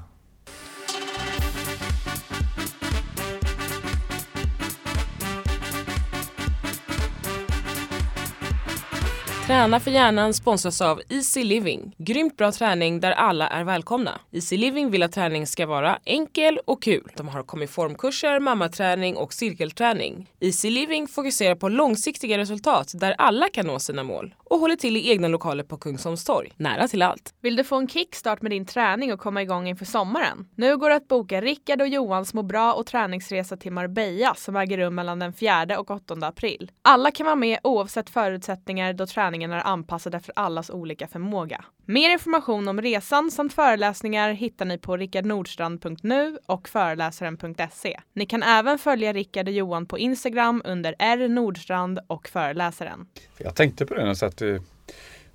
[9.47, 11.95] Träna för hjärnan sponsras av Easy Living.
[11.99, 14.21] Grymt bra träning där alla är välkomna.
[14.33, 17.13] Easy Living vill att träning ska vara enkel och kul.
[17.17, 20.31] De har kommit formkurser, mammaträning och cirkelträning.
[20.41, 24.97] Easy Living fokuserar på långsiktiga resultat där alla kan nå sina mål och håller till
[24.97, 27.35] i egna lokaler på Kungsholmstorg, nära till allt.
[27.41, 30.49] Vill du få en kickstart med din träning och komma igång inför sommaren?
[30.55, 34.57] Nu går det att boka Rickard och Johans må bra och träningsresa till Marbella som
[34.57, 36.71] äger rum mellan den 4 och 8 april.
[36.83, 41.65] Alla kan vara med oavsett förutsättningar då träningen är anpassad efter allas olika förmåga.
[41.87, 48.01] Mer information om resan samt föreläsningar hittar ni på rickardnordstrand.nu och föreläsaren.se.
[48.13, 53.07] Ni kan även följa Rickard och Johan på Instagram under R Nordstrand och föreläsaren.
[53.39, 54.61] Jag tänkte på det när jag satt i-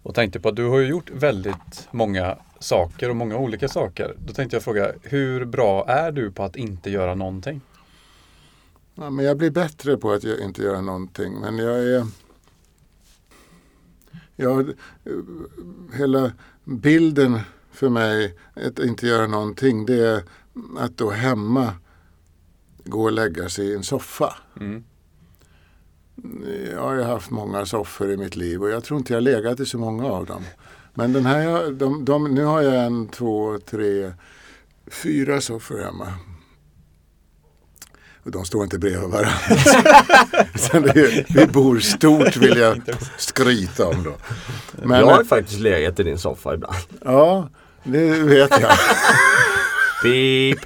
[0.04, 4.16] och tänkte på att du har ju gjort väldigt många saker och många olika saker.
[4.28, 7.62] Då tänkte jag fråga, hur bra är du på att inte göra någonting?
[8.96, 11.34] Ja, men jag blir bättre på att jag inte göra någonting.
[11.40, 12.06] Men jag är...
[14.42, 14.74] Jag,
[15.94, 16.32] hela
[16.64, 17.40] bilden
[17.72, 20.24] för mig att inte göra någonting det är
[20.78, 21.74] att då hemma
[22.84, 24.36] gå och lägga sig i en soffa.
[24.60, 24.84] Mm.
[26.72, 29.60] Jag har ju haft många soffor i mitt liv och jag tror inte jag legat
[29.60, 30.44] i så många av dem.
[30.94, 34.14] Men den här, de, de, nu har jag en, två, tre,
[34.88, 36.14] fyra soffor hemma.
[38.32, 39.32] De står inte bredvid varandra.
[41.30, 42.82] Vi bor stort vill jag
[43.18, 44.14] skryta om då.
[44.72, 46.76] Men, jag har faktiskt legat i din soffa ibland.
[47.06, 47.50] ja,
[47.84, 48.72] det vet jag.
[50.04, 50.60] Beep.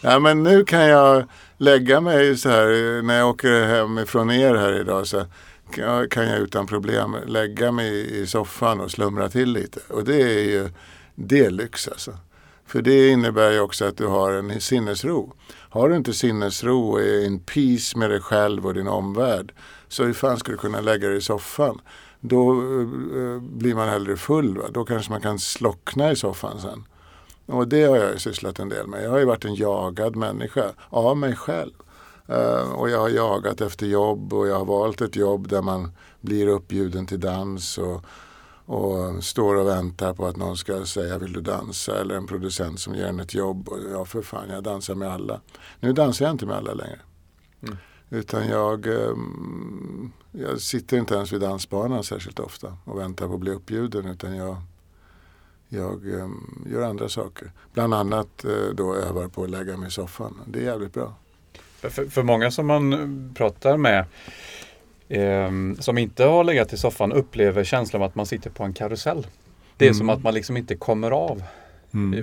[0.00, 1.24] Ja, men nu kan jag
[1.56, 5.26] lägga mig så här när jag åker hem ifrån er här idag så
[5.74, 9.80] kan jag, kan jag utan problem lägga mig i soffan och slumra till lite.
[9.88, 10.68] Och det är ju
[11.14, 12.12] det är lyx alltså.
[12.70, 15.32] För det innebär ju också att du har en sinnesro.
[15.48, 19.52] Har du inte sinnesro och är in peace med dig själv och din omvärld
[19.88, 21.80] så hur fan ska du kunna lägga dig i soffan?
[22.20, 22.80] Då eh,
[23.22, 24.58] eh, blir man hellre full.
[24.58, 24.64] Va?
[24.70, 26.84] Då kanske man kan slockna i soffan sen.
[27.46, 29.04] Och det har jag ju sysslat en del med.
[29.04, 31.72] Jag har ju varit en jagad människa av mig själv.
[32.26, 35.92] Eh, och jag har jagat efter jobb och jag har valt ett jobb där man
[36.20, 38.04] blir uppbjuden till dans och,
[38.70, 42.80] och står och väntar på att någon ska säga vill du dansa eller en producent
[42.80, 43.68] som ger en ett jobb.
[43.68, 45.40] Och ja för fan, jag dansar med alla.
[45.80, 47.00] Nu dansar jag inte med alla längre.
[48.10, 53.40] Utan jag, ehm, jag sitter inte ens vid dansbanan särskilt ofta och väntar på att
[53.40, 54.56] bli uppbjuden utan jag
[55.68, 57.52] jag ehm, gör andra saker.
[57.72, 60.40] Bland annat eh, då övar på att lägga mig i soffan.
[60.46, 61.14] Det är jävligt bra.
[61.80, 64.04] För, för många som man pratar med
[65.10, 68.72] ehm, som inte har legat i soffan upplever känslan av att man sitter på en
[68.72, 69.26] karusell.
[69.76, 69.98] Det är Mm.
[69.98, 71.42] som att man liksom inte kommer av.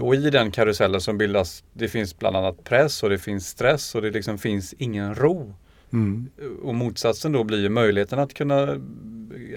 [0.02, 3.96] Och i den karusellen som bildas, det finns bland annat press och det finns stress
[3.96, 5.54] och det liksom finns ingen ro.
[5.94, 6.30] Mm.
[6.64, 8.68] Och motsatsen då blir ju möjligheten att kunna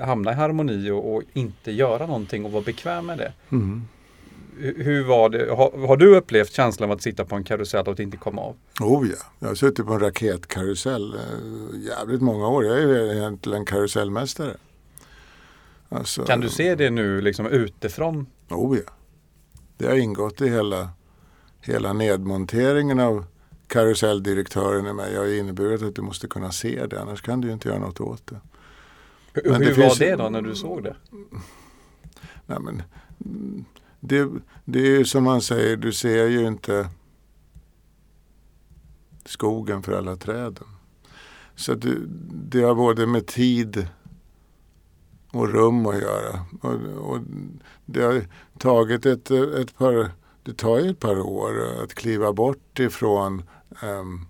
[0.03, 3.33] hamna i harmoni och, och inte göra någonting och vara bekväm med det.
[3.53, 3.89] Mm.
[4.61, 5.51] Hur hur var det?
[5.51, 8.43] Har, har du upplevt känslan av att sitta på en karusell och att inte komma
[8.43, 8.57] av?
[8.81, 12.65] Oh ja, jag har suttit på en raketkarusell eh, jävligt många år.
[12.65, 14.57] Jag är ju egentligen karusellmästare.
[15.89, 18.27] Alltså, Kan du se det nu liksom utifrån?
[18.51, 18.93] Oh ja.
[19.77, 20.91] Det har ingått i hela,
[21.61, 23.25] hela nedmonteringen av
[23.67, 25.13] karuselldirektören i mig.
[25.13, 28.01] Jag har inneburit att du måste kunna se det, annars kan du inte göra något
[28.01, 28.41] åt det.
[29.33, 30.97] Hur, Men det hur var finns- det då när du såg det?
[32.47, 32.83] Nej, men,
[34.01, 34.29] det,
[34.65, 36.89] det är ju som man säger, du ser ju inte
[39.25, 40.67] skogen för alla träden.
[41.55, 41.95] Så det,
[42.51, 43.89] det har både med tid
[45.33, 46.45] och rum att göra.
[46.61, 46.75] Och,
[47.11, 47.19] och
[47.87, 48.25] det har
[48.59, 50.11] tagit ett, ett par,
[50.43, 53.43] det tar ju ett par år att kliva bort ifrån
[53.83, 54.27] um,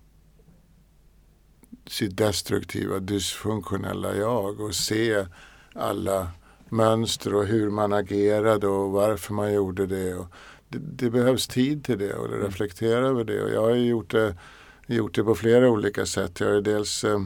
[1.86, 5.26] sitt destruktiva, dysfunktionella jag och se
[5.74, 6.30] alla
[6.70, 10.14] mönster och hur man agerade och varför man gjorde det.
[10.14, 10.26] Och
[10.68, 13.42] det, det behövs tid till det och reflektera över det.
[13.42, 14.36] Och jag har gjort det,
[14.86, 16.40] gjort det på flera olika sätt.
[16.40, 17.20] Jag har dels eh,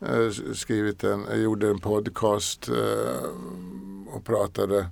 [0.00, 3.28] eh, skrivit en, jag gjorde en podcast eh,
[4.14, 4.86] och pratade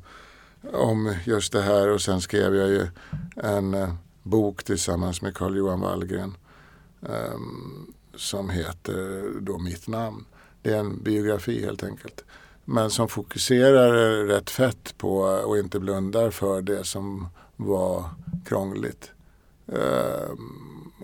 [0.72, 2.86] om just det här och sen skrev jag ju
[3.36, 6.36] en eh, bok tillsammans med Carl Johan Wallgren
[7.02, 7.38] eh,
[8.14, 10.24] som heter då Mitt namn.
[10.62, 12.24] Det är en biografi helt enkelt.
[12.64, 18.04] Men som fokuserar rätt fett på och inte blundar för det som var
[18.46, 19.10] krångligt
[19.66, 20.30] eh,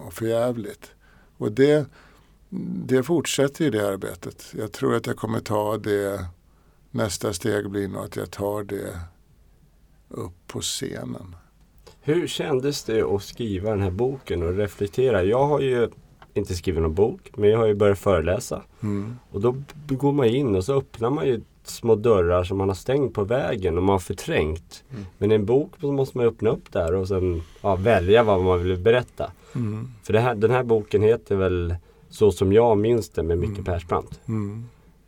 [0.06, 0.90] och förjävligt.
[1.36, 1.86] Och det,
[2.86, 4.54] det fortsätter ju det arbetet.
[4.58, 6.26] Jag tror att jag kommer ta det
[6.90, 9.00] nästa steg blir nog att jag tar det
[10.08, 11.36] upp på scenen.
[12.00, 15.24] Hur kändes det att skriva den här boken och reflektera?
[15.24, 15.88] Jag har ju
[16.34, 18.62] inte skrivit någon bok, men jag har ju börjat föreläsa.
[18.82, 19.16] Mm.
[19.30, 19.54] Och då
[19.86, 23.24] går man in och så öppnar man ju små dörrar som man har stängt på
[23.24, 24.84] vägen och man har förträngt.
[24.90, 25.04] Mm.
[25.18, 28.42] Men i en bok så måste man öppna upp där och sen ja, välja vad
[28.42, 29.30] man vill berätta.
[29.54, 29.90] Mm.
[30.02, 31.74] För här, den här boken heter väl
[32.10, 33.64] Så som jag minns det med Micke Mm.
[33.64, 34.20] Persbrandt.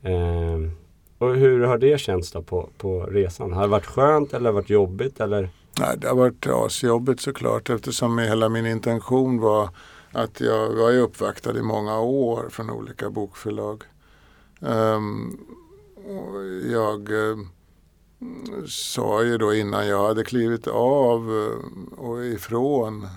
[0.02, 0.70] Ehm,
[1.18, 3.52] och hur har det känts då på, på resan?
[3.52, 5.20] Har det varit skönt eller varit jobbigt?
[5.20, 5.48] Eller?
[5.78, 9.68] Nej, det har varit asjobbigt såklart eftersom hela min intention var
[10.12, 13.82] att jag var ju uppvaktad i många år från olika bokförlag.
[14.60, 15.40] Um,
[16.70, 17.38] jag uh,
[18.66, 23.08] sa ju då innan jag hade klivit av eh, och ifrån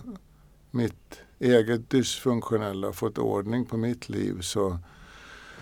[0.71, 4.77] mitt eget dysfunktionella och fått ordning på mitt liv så,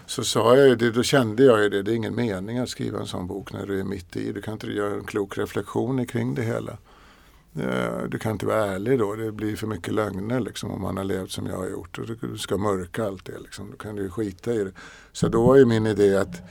[0.06, 2.70] så sa jag ju det, då kände jag ju det, det är ingen mening att
[2.70, 4.32] skriva en sån bok när du är mitt i.
[4.32, 6.78] Du kan inte göra en klok reflektion kring det hela.
[7.56, 9.16] Eh, du kan inte vara ärlig då.
[9.16, 12.00] Det blir för mycket lögner liksom, om man har levt som jag har gjort.
[12.00, 13.40] Och du ska mörka allt det.
[13.40, 13.72] Liksom.
[13.72, 14.72] Då kan du ju skita i det.
[15.12, 16.42] Så då var ju min idé att,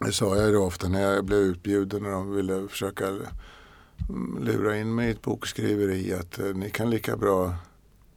[0.00, 4.38] det sa jag ju då ofta när jag blev utbjuden och de ville försöka mm,
[4.40, 7.54] lura in mig i ett bokskriveri att eh, ni kan lika bra,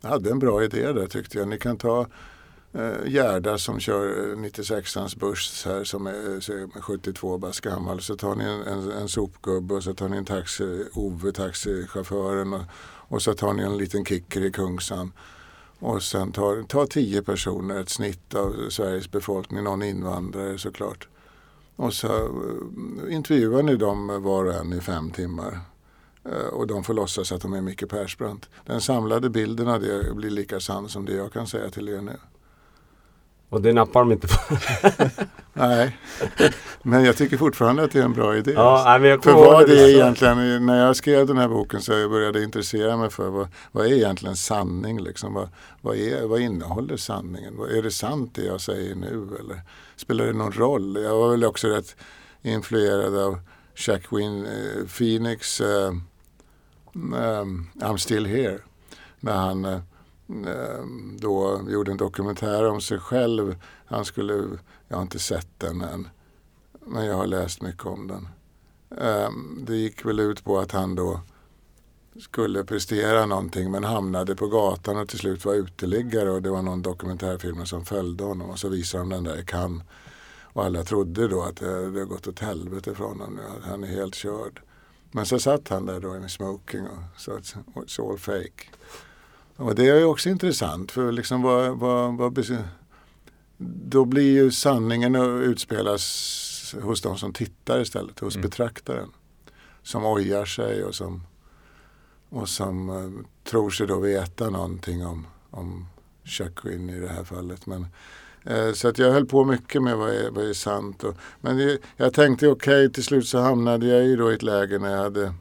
[0.01, 1.47] jag hade en bra idé där tyckte jag.
[1.47, 2.07] Ni kan ta
[2.73, 8.01] eh, Gerda som kör 96ans buss här som är är 72 bast gammal.
[8.01, 12.53] Så tar ni en, en, en sopgubbe och så tar ni en taxi, Ove, taxichauffören
[12.53, 12.63] och,
[13.07, 15.11] och så tar ni en liten kicker i Kungsan.
[15.79, 21.07] Och sen tar, ta tio personer, ett snitt av Sveriges befolkning, någon invandrare såklart.
[21.75, 25.59] Och så eh, intervjuar ni dem var och en i fem timmar.
[26.25, 28.49] Eh, och de får låtsas att de är Micke Persbrandt.
[28.65, 32.01] Den samlade bilden av det blir lika sann som det jag kan säga till er
[32.01, 32.17] nu.
[33.53, 34.57] Och det nappar de inte på.
[35.53, 35.97] Nej,
[36.81, 38.51] men jag tycker fortfarande att det är en bra idé.
[38.51, 42.09] ja, nej, För vad det är egentligen, när jag skrev den här boken så jag
[42.09, 44.99] började intressera mig för vad, vad är egentligen sanning?
[45.01, 45.33] Liksom?
[45.33, 45.49] Vad,
[45.81, 47.57] vad, är, vad innehåller sanningen?
[47.57, 49.27] Vad, är det sant det jag säger nu?
[49.39, 49.61] Eller
[49.95, 50.97] spelar det någon roll?
[51.03, 51.95] Jag var väl också rätt
[52.41, 53.39] influerad av
[53.87, 55.93] Jacqueline eh, Phoenix eh,
[56.95, 58.59] eh, I'm still here.
[59.19, 59.79] När han eh,
[60.29, 63.55] Ehm, då gjorde en dokumentär om sig själv.
[63.85, 64.33] Han skulle,
[64.87, 66.07] jag har inte sett den än,
[66.85, 68.27] men jag har läst mycket om den.
[68.99, 71.21] Ehm, det gick väl ut på att han då
[72.19, 76.61] skulle prestera någonting men hamnade på gatan och till slut var uteliggare och det var
[76.61, 79.83] någon dokumentärfilm som följde honom och så visade de den där i Cannes.
[80.53, 83.69] Och alla trodde då att eh, det det gått åt helvete från honom nu, att
[83.69, 84.61] han är helt körd.
[85.11, 88.65] Men så satt han där då i smoking och sa att it's all fake.
[89.63, 92.45] Och det är också intressant för liksom vad, vad, vad
[93.57, 98.49] då blir ju sanningen att utspelas hos de som tittar istället, hos Mm.
[98.49, 99.09] betraktaren.
[99.83, 101.21] Som ojar sig och som,
[102.29, 105.87] och som eh, tror sig då veta någonting om, om
[106.23, 107.65] Jacqueline i det här fallet.
[107.65, 107.87] Men,
[108.43, 111.03] eh, så att jag höll på mycket med vad är, vad är sant.
[111.03, 114.43] Och, men det, jag tänkte okej, till slut så hamnade jag ju då i ett
[114.43, 115.33] läge när jag hade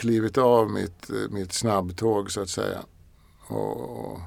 [0.00, 2.78] klivit av mitt, eh, mitt snabbtåg så att säga.
[3.46, 4.20] Och,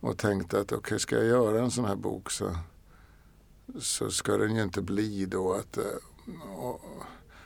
[0.00, 2.56] och, tänkte att okej, ska jag göra en sån här bok så,
[3.80, 5.84] så ska den ju inte bli då att eh,
[6.56, 6.80] och-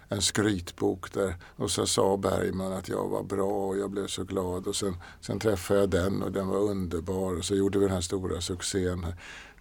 [0.08, 4.24] en skrytbok där och så sa Bergman att jag var bra och jag blev så
[4.24, 7.84] glad och sen, sen träffade jag den och den var underbar och så gjorde vi
[7.84, 9.06] den här stora succén.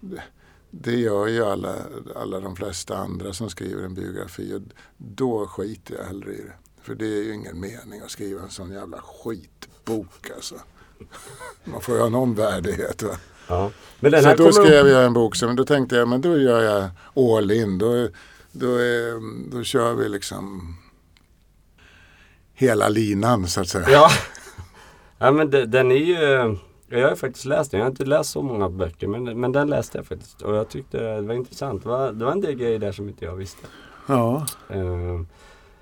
[0.00, 0.22] Det,
[0.70, 1.74] det gör ju alla,
[2.16, 4.62] alla de flesta andra som skriver en biografi och
[4.96, 6.65] då skiter jag hellre i det.
[6.86, 10.54] För det är ju ingen mening att skriva en sån jävla skitbok alltså.
[11.64, 13.02] Man får ju ha någon värdighet.
[13.02, 13.16] Va?
[13.48, 13.70] Ja.
[14.00, 16.62] Men Så då kommer skrev jag en bok som, då tänkte jag, men då gör
[16.62, 16.90] jag
[17.36, 17.78] all in.
[17.78, 18.08] Då,
[18.52, 19.20] då, är,
[19.50, 20.76] då kör vi liksom
[22.54, 23.90] hela linan så att säga.
[23.90, 24.08] Ja.
[25.18, 26.14] ja men de- den är ju
[26.88, 27.78] Jag har faktiskt läst den.
[27.80, 30.42] Jag har inte läst så många böcker men, men den läste jag faktiskt.
[30.42, 31.82] Och jag tyckte det var intressant.
[31.82, 33.66] Det var, det var en del grejer där som inte jag visste.
[34.06, 34.46] Ja.
[34.68, 35.20] Eh,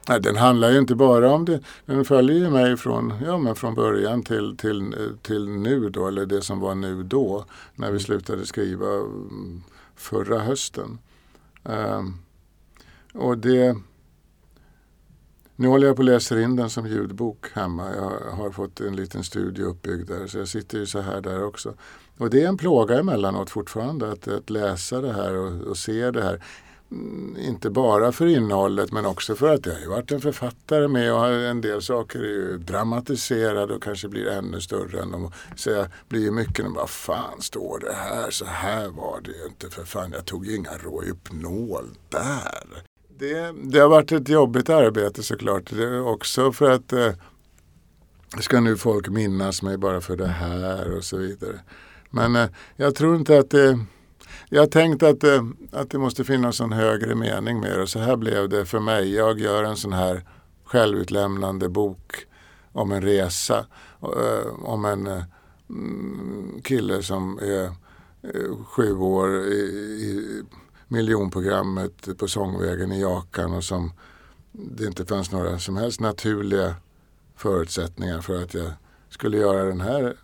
[0.08, 1.60] Nej, den handlar ju inte bara om det.
[1.86, 6.26] Den följer ju mig från, ja, men från början till, till, till nu då, eller
[6.26, 9.62] det som var nu då, när vi slutade skriva mm,
[9.96, 10.98] förra hösten.
[11.64, 12.14] Ehm,
[13.14, 13.76] och det...
[15.56, 17.94] Nu håller jag på att läsa in den som ljudbok hemma.
[17.94, 21.44] Jag har fått en liten studio uppbyggd där, så jag sitter ju så här där
[21.44, 21.74] också.
[22.18, 26.10] Och det är en plåga emellanåt fortfarande att, att läsa det här och, och se
[26.10, 26.42] det här.
[26.90, 30.88] Mm, inte bara för innehållet men också för att jag har ju varit en författare
[30.88, 35.32] med och en del saker är ju dramatiserade och kanske blir ännu större än de.
[35.56, 38.30] Så jag blir ju mycket, vad fan står det här?
[38.30, 40.12] Så här var det ju inte för fan.
[40.12, 42.84] Jag tog ju inga Rohypnol där.
[43.18, 45.70] Det, det har varit ett jobbigt arbete såklart.
[45.70, 47.12] Det är också för att eh,
[48.40, 51.60] ska nu folk minnas mig bara för det här och så vidare.
[52.10, 53.78] Men eh, jag tror inte att det
[54.54, 57.86] jag har tänkt att, eh, att det måste finnas en högre mening med det.
[57.86, 59.14] Så här blev det för mig.
[59.14, 60.24] Jag gör en sån här
[60.64, 62.26] självutlämnande bok
[62.72, 63.66] om en resa.
[64.02, 65.22] Eh, om en eh,
[65.70, 67.72] mm, kille som är
[68.64, 69.60] sju år i,
[70.02, 70.42] i
[70.88, 73.92] miljonprogrammet på Sångvägen i Jakan och som
[74.52, 76.74] det inte fanns några som helst naturliga
[77.36, 78.72] förutsättningar för att jag
[79.08, 80.16] skulle göra den här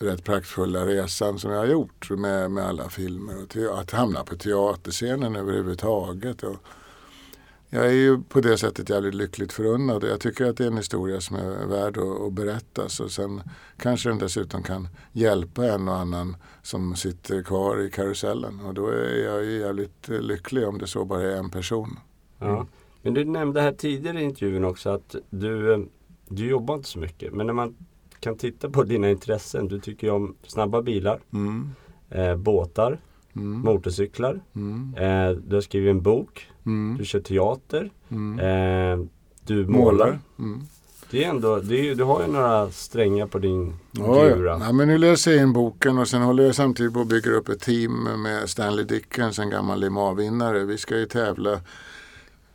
[0.00, 3.34] rätt praktfulla resan som jag har gjort med, med alla filmer.
[3.42, 6.42] Och att hamna på teaterscenen överhuvudtaget.
[6.42, 6.56] Och
[7.68, 10.04] jag är ju på det sättet jävligt lyckligt förunnad.
[10.04, 13.00] och Jag tycker att det är en historia som är värd att, att berättas.
[13.00, 13.42] Och sen
[13.76, 18.60] kanske den dessutom kan hjälpa en och annan som sitter kvar i karusellen.
[18.60, 21.98] Och då är jag ju jävligt lycklig om det så bara är en person.
[22.38, 22.66] Ja.
[23.02, 25.80] Men du nämnde här tidigare i intervjun också att du, eh,
[26.28, 27.32] du jobbar inte så mycket.
[27.32, 27.76] Men när man
[28.20, 29.68] kan titta på dina intressen.
[29.68, 31.70] Du tycker ju om snabba bilar, Mm.
[32.10, 32.98] eh, båtar,
[33.36, 33.60] Mm.
[33.60, 34.40] motorcyklar.
[34.56, 34.94] Mm.
[34.96, 36.46] Eh, du har skrivit en bok.
[36.66, 36.96] Mm.
[36.98, 37.90] Du kör teater.
[38.08, 38.38] Mm.
[39.00, 39.06] Eh,
[39.46, 40.18] du målar.
[40.38, 40.60] Mm.
[41.10, 44.58] Det är ändå, det är, du har ju några strängar på din Ja, ja.
[44.60, 47.30] ja, men nu läser jag in boken och sen håller jag samtidigt på att bygga
[47.30, 50.64] upp ett team med Stanley Dickens, en gammal Lima-vinnare.
[50.64, 51.60] Vi ska ju tävla.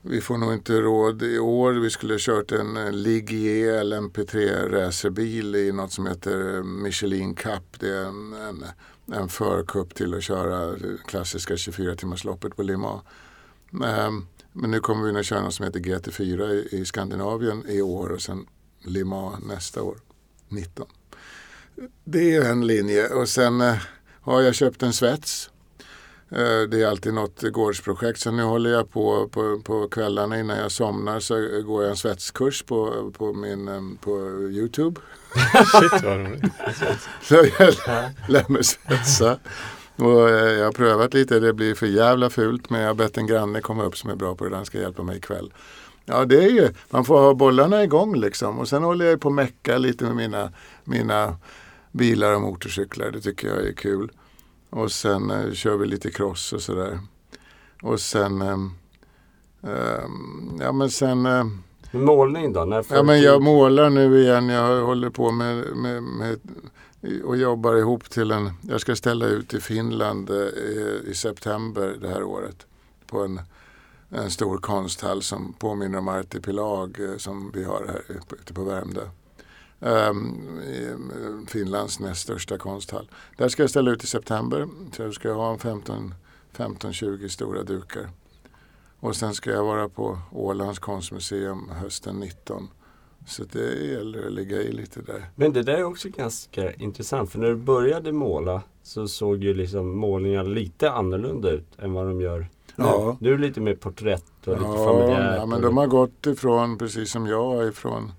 [0.07, 1.73] Vi får nog inte råd i år.
[1.73, 6.07] Vi skulle ha kört en eh, Ligier e eller en P3 racerbil i något som
[6.07, 7.79] heter eh, Michelin Cup.
[7.79, 8.65] Det är en, en,
[9.13, 10.75] en förkupp till att köra
[11.07, 13.01] klassiska 24 timmarsloppet på Lima.
[13.69, 17.63] Men, ehm, Men nu kommer vi att köra något som heter GT4 i, i Skandinavien
[17.67, 18.47] i år och sen
[18.83, 19.97] Lima nästa år,
[20.49, 20.87] 19.
[22.03, 23.77] Det är en linje och sen eh,
[24.21, 25.49] har jag köpt en svets.
[26.35, 30.57] Eh, det är alltid något gårdsprojekt så nu håller jag på, på på kvällarna innan
[30.57, 34.11] jag somnar så går jag en svetskurs på, på, min, på
[34.51, 35.01] Youtube.
[35.65, 36.43] Shit vad roligt.
[37.21, 37.73] Så jag
[38.27, 39.39] lär mig svetsa.
[39.95, 43.17] Och eh, jag har prövat lite, det blir för jävla fult men jag har bett
[43.17, 45.53] en granne komma upp som är bra på det, han ska hjälpa mig ikväll.
[46.05, 49.27] Ja det är ju, man får ha bollarna igång liksom och sen håller jag på
[49.27, 50.51] att mecka lite med mina,
[50.83, 51.37] mina
[51.91, 54.11] bilar och motorcyklar, det tycker jag är kul.
[54.75, 56.99] Och sen eh, kör vi lite cross och sådär.
[57.81, 58.71] Och sen, ehm,
[59.63, 61.45] ehm, ja men sen eh,
[61.91, 62.65] målning då?
[62.65, 64.49] När Ja men jag målar nu igen.
[64.49, 66.39] Jag håller på med, med, med
[67.23, 72.07] och jobbar ihop till en, jag ska ställa ut i Finland eh, i september det
[72.07, 72.65] här året.
[73.07, 73.39] På en,
[74.09, 79.01] en stor konsthall som påminner om Artipelag eh, som vi har här ute på Värmdö.
[79.85, 83.09] Um, i, eh, Finlands näst största konsthall.
[83.37, 84.67] Där ska jag ställa ut i september.
[84.93, 86.13] Så jag ska ha en 15
[86.57, 88.09] 15-20 stora dukar.
[88.99, 92.67] Och sen ska jag vara på Ålands konstmuseum hösten 19.
[93.27, 95.25] Så det gäller att ligga i lite där.
[95.35, 99.53] Men det där är också ganska intressant för när du började måla så såg ju
[99.53, 102.47] liksom målningar lite annorlunda ut än vad de gör nu.
[102.75, 103.17] Ja.
[103.19, 105.35] Nu är det lite mer porträtt och lite Ja, familjärt.
[105.37, 108.11] ja, men de har gått ifrån, precis som jag, ifrån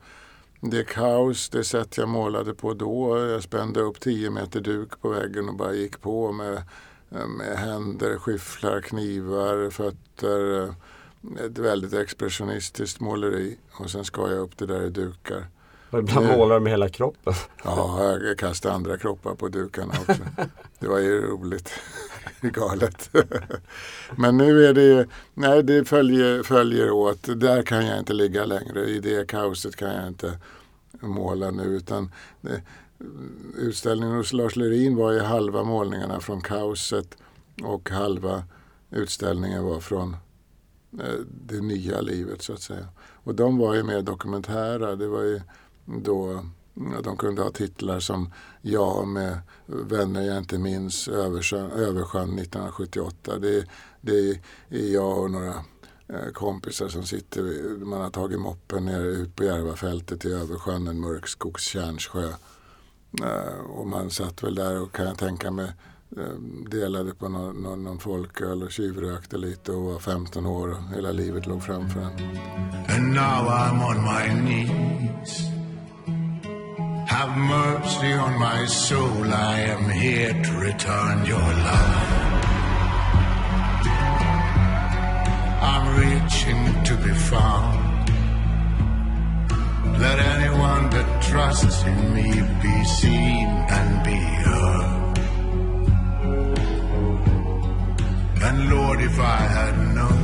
[0.70, 3.18] det kaos, det sätt jag målade på då.
[3.18, 6.62] Jag spände upp 10 meter duk på väggen och bara gick på med,
[7.08, 10.74] med händer, skyfflar, knivar, fötter.
[11.46, 13.58] Ett väldigt expressionistiskt måleri.
[13.72, 15.46] Och sen skar jag upp det där i dukar.
[15.90, 17.34] Och ibland målar de med hela kroppen.
[17.64, 20.22] Ja, jag kastade andra kroppar på dukarna också.
[20.78, 21.72] Det var ju roligt.
[22.40, 23.10] Galet.
[24.16, 27.40] Men nu är det nej det följer, följer åt.
[27.40, 28.84] Där kan jag inte ligga längre.
[28.84, 30.38] I det kaoset kan jag inte
[31.06, 31.62] måla nu.
[31.62, 32.62] Utan det,
[33.56, 37.16] utställningen hos Lars Lerin var ju halva målningarna från kaoset
[37.62, 38.44] och halva
[38.90, 40.16] utställningen var från
[41.00, 42.88] eh, det nya livet så att säga.
[42.98, 44.96] Och de var ju mer dokumentära.
[44.96, 45.40] Det var ju
[45.84, 46.44] då
[47.04, 48.32] de kunde ha titlar som
[48.62, 53.38] Jag med vänner jag inte minns, Översjön, Översjön 1978.
[53.38, 53.66] Det,
[54.00, 55.54] det är jag och några
[56.08, 57.42] Eh, kompisar som sitter,
[57.84, 62.28] man har tagit moppen ner ut på Järvafältet i Översjön, en mörk skogskärnsjö.
[63.22, 65.72] Eh, och man satt väl där och kan jag tänka mig
[66.16, 66.40] eh,
[66.70, 71.12] delade på någon, någon, någon folköl och tjuvrökte lite och var 15 år och hela
[71.12, 72.38] livet låg framför en.
[72.88, 75.40] And now I'm on my knees.
[77.08, 79.26] Have mercy on my soul.
[79.26, 82.25] I am here to return your love.
[91.86, 92.28] In me
[92.62, 95.18] be seen and be heard.
[98.46, 100.22] And Lord, if I had known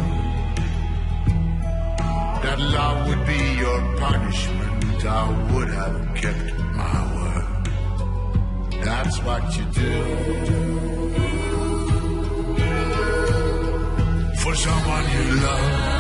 [2.45, 6.49] that love would be your punishment, I would have kept
[6.81, 7.65] my word.
[8.85, 9.95] That's what you do.
[14.43, 15.91] For someone you love.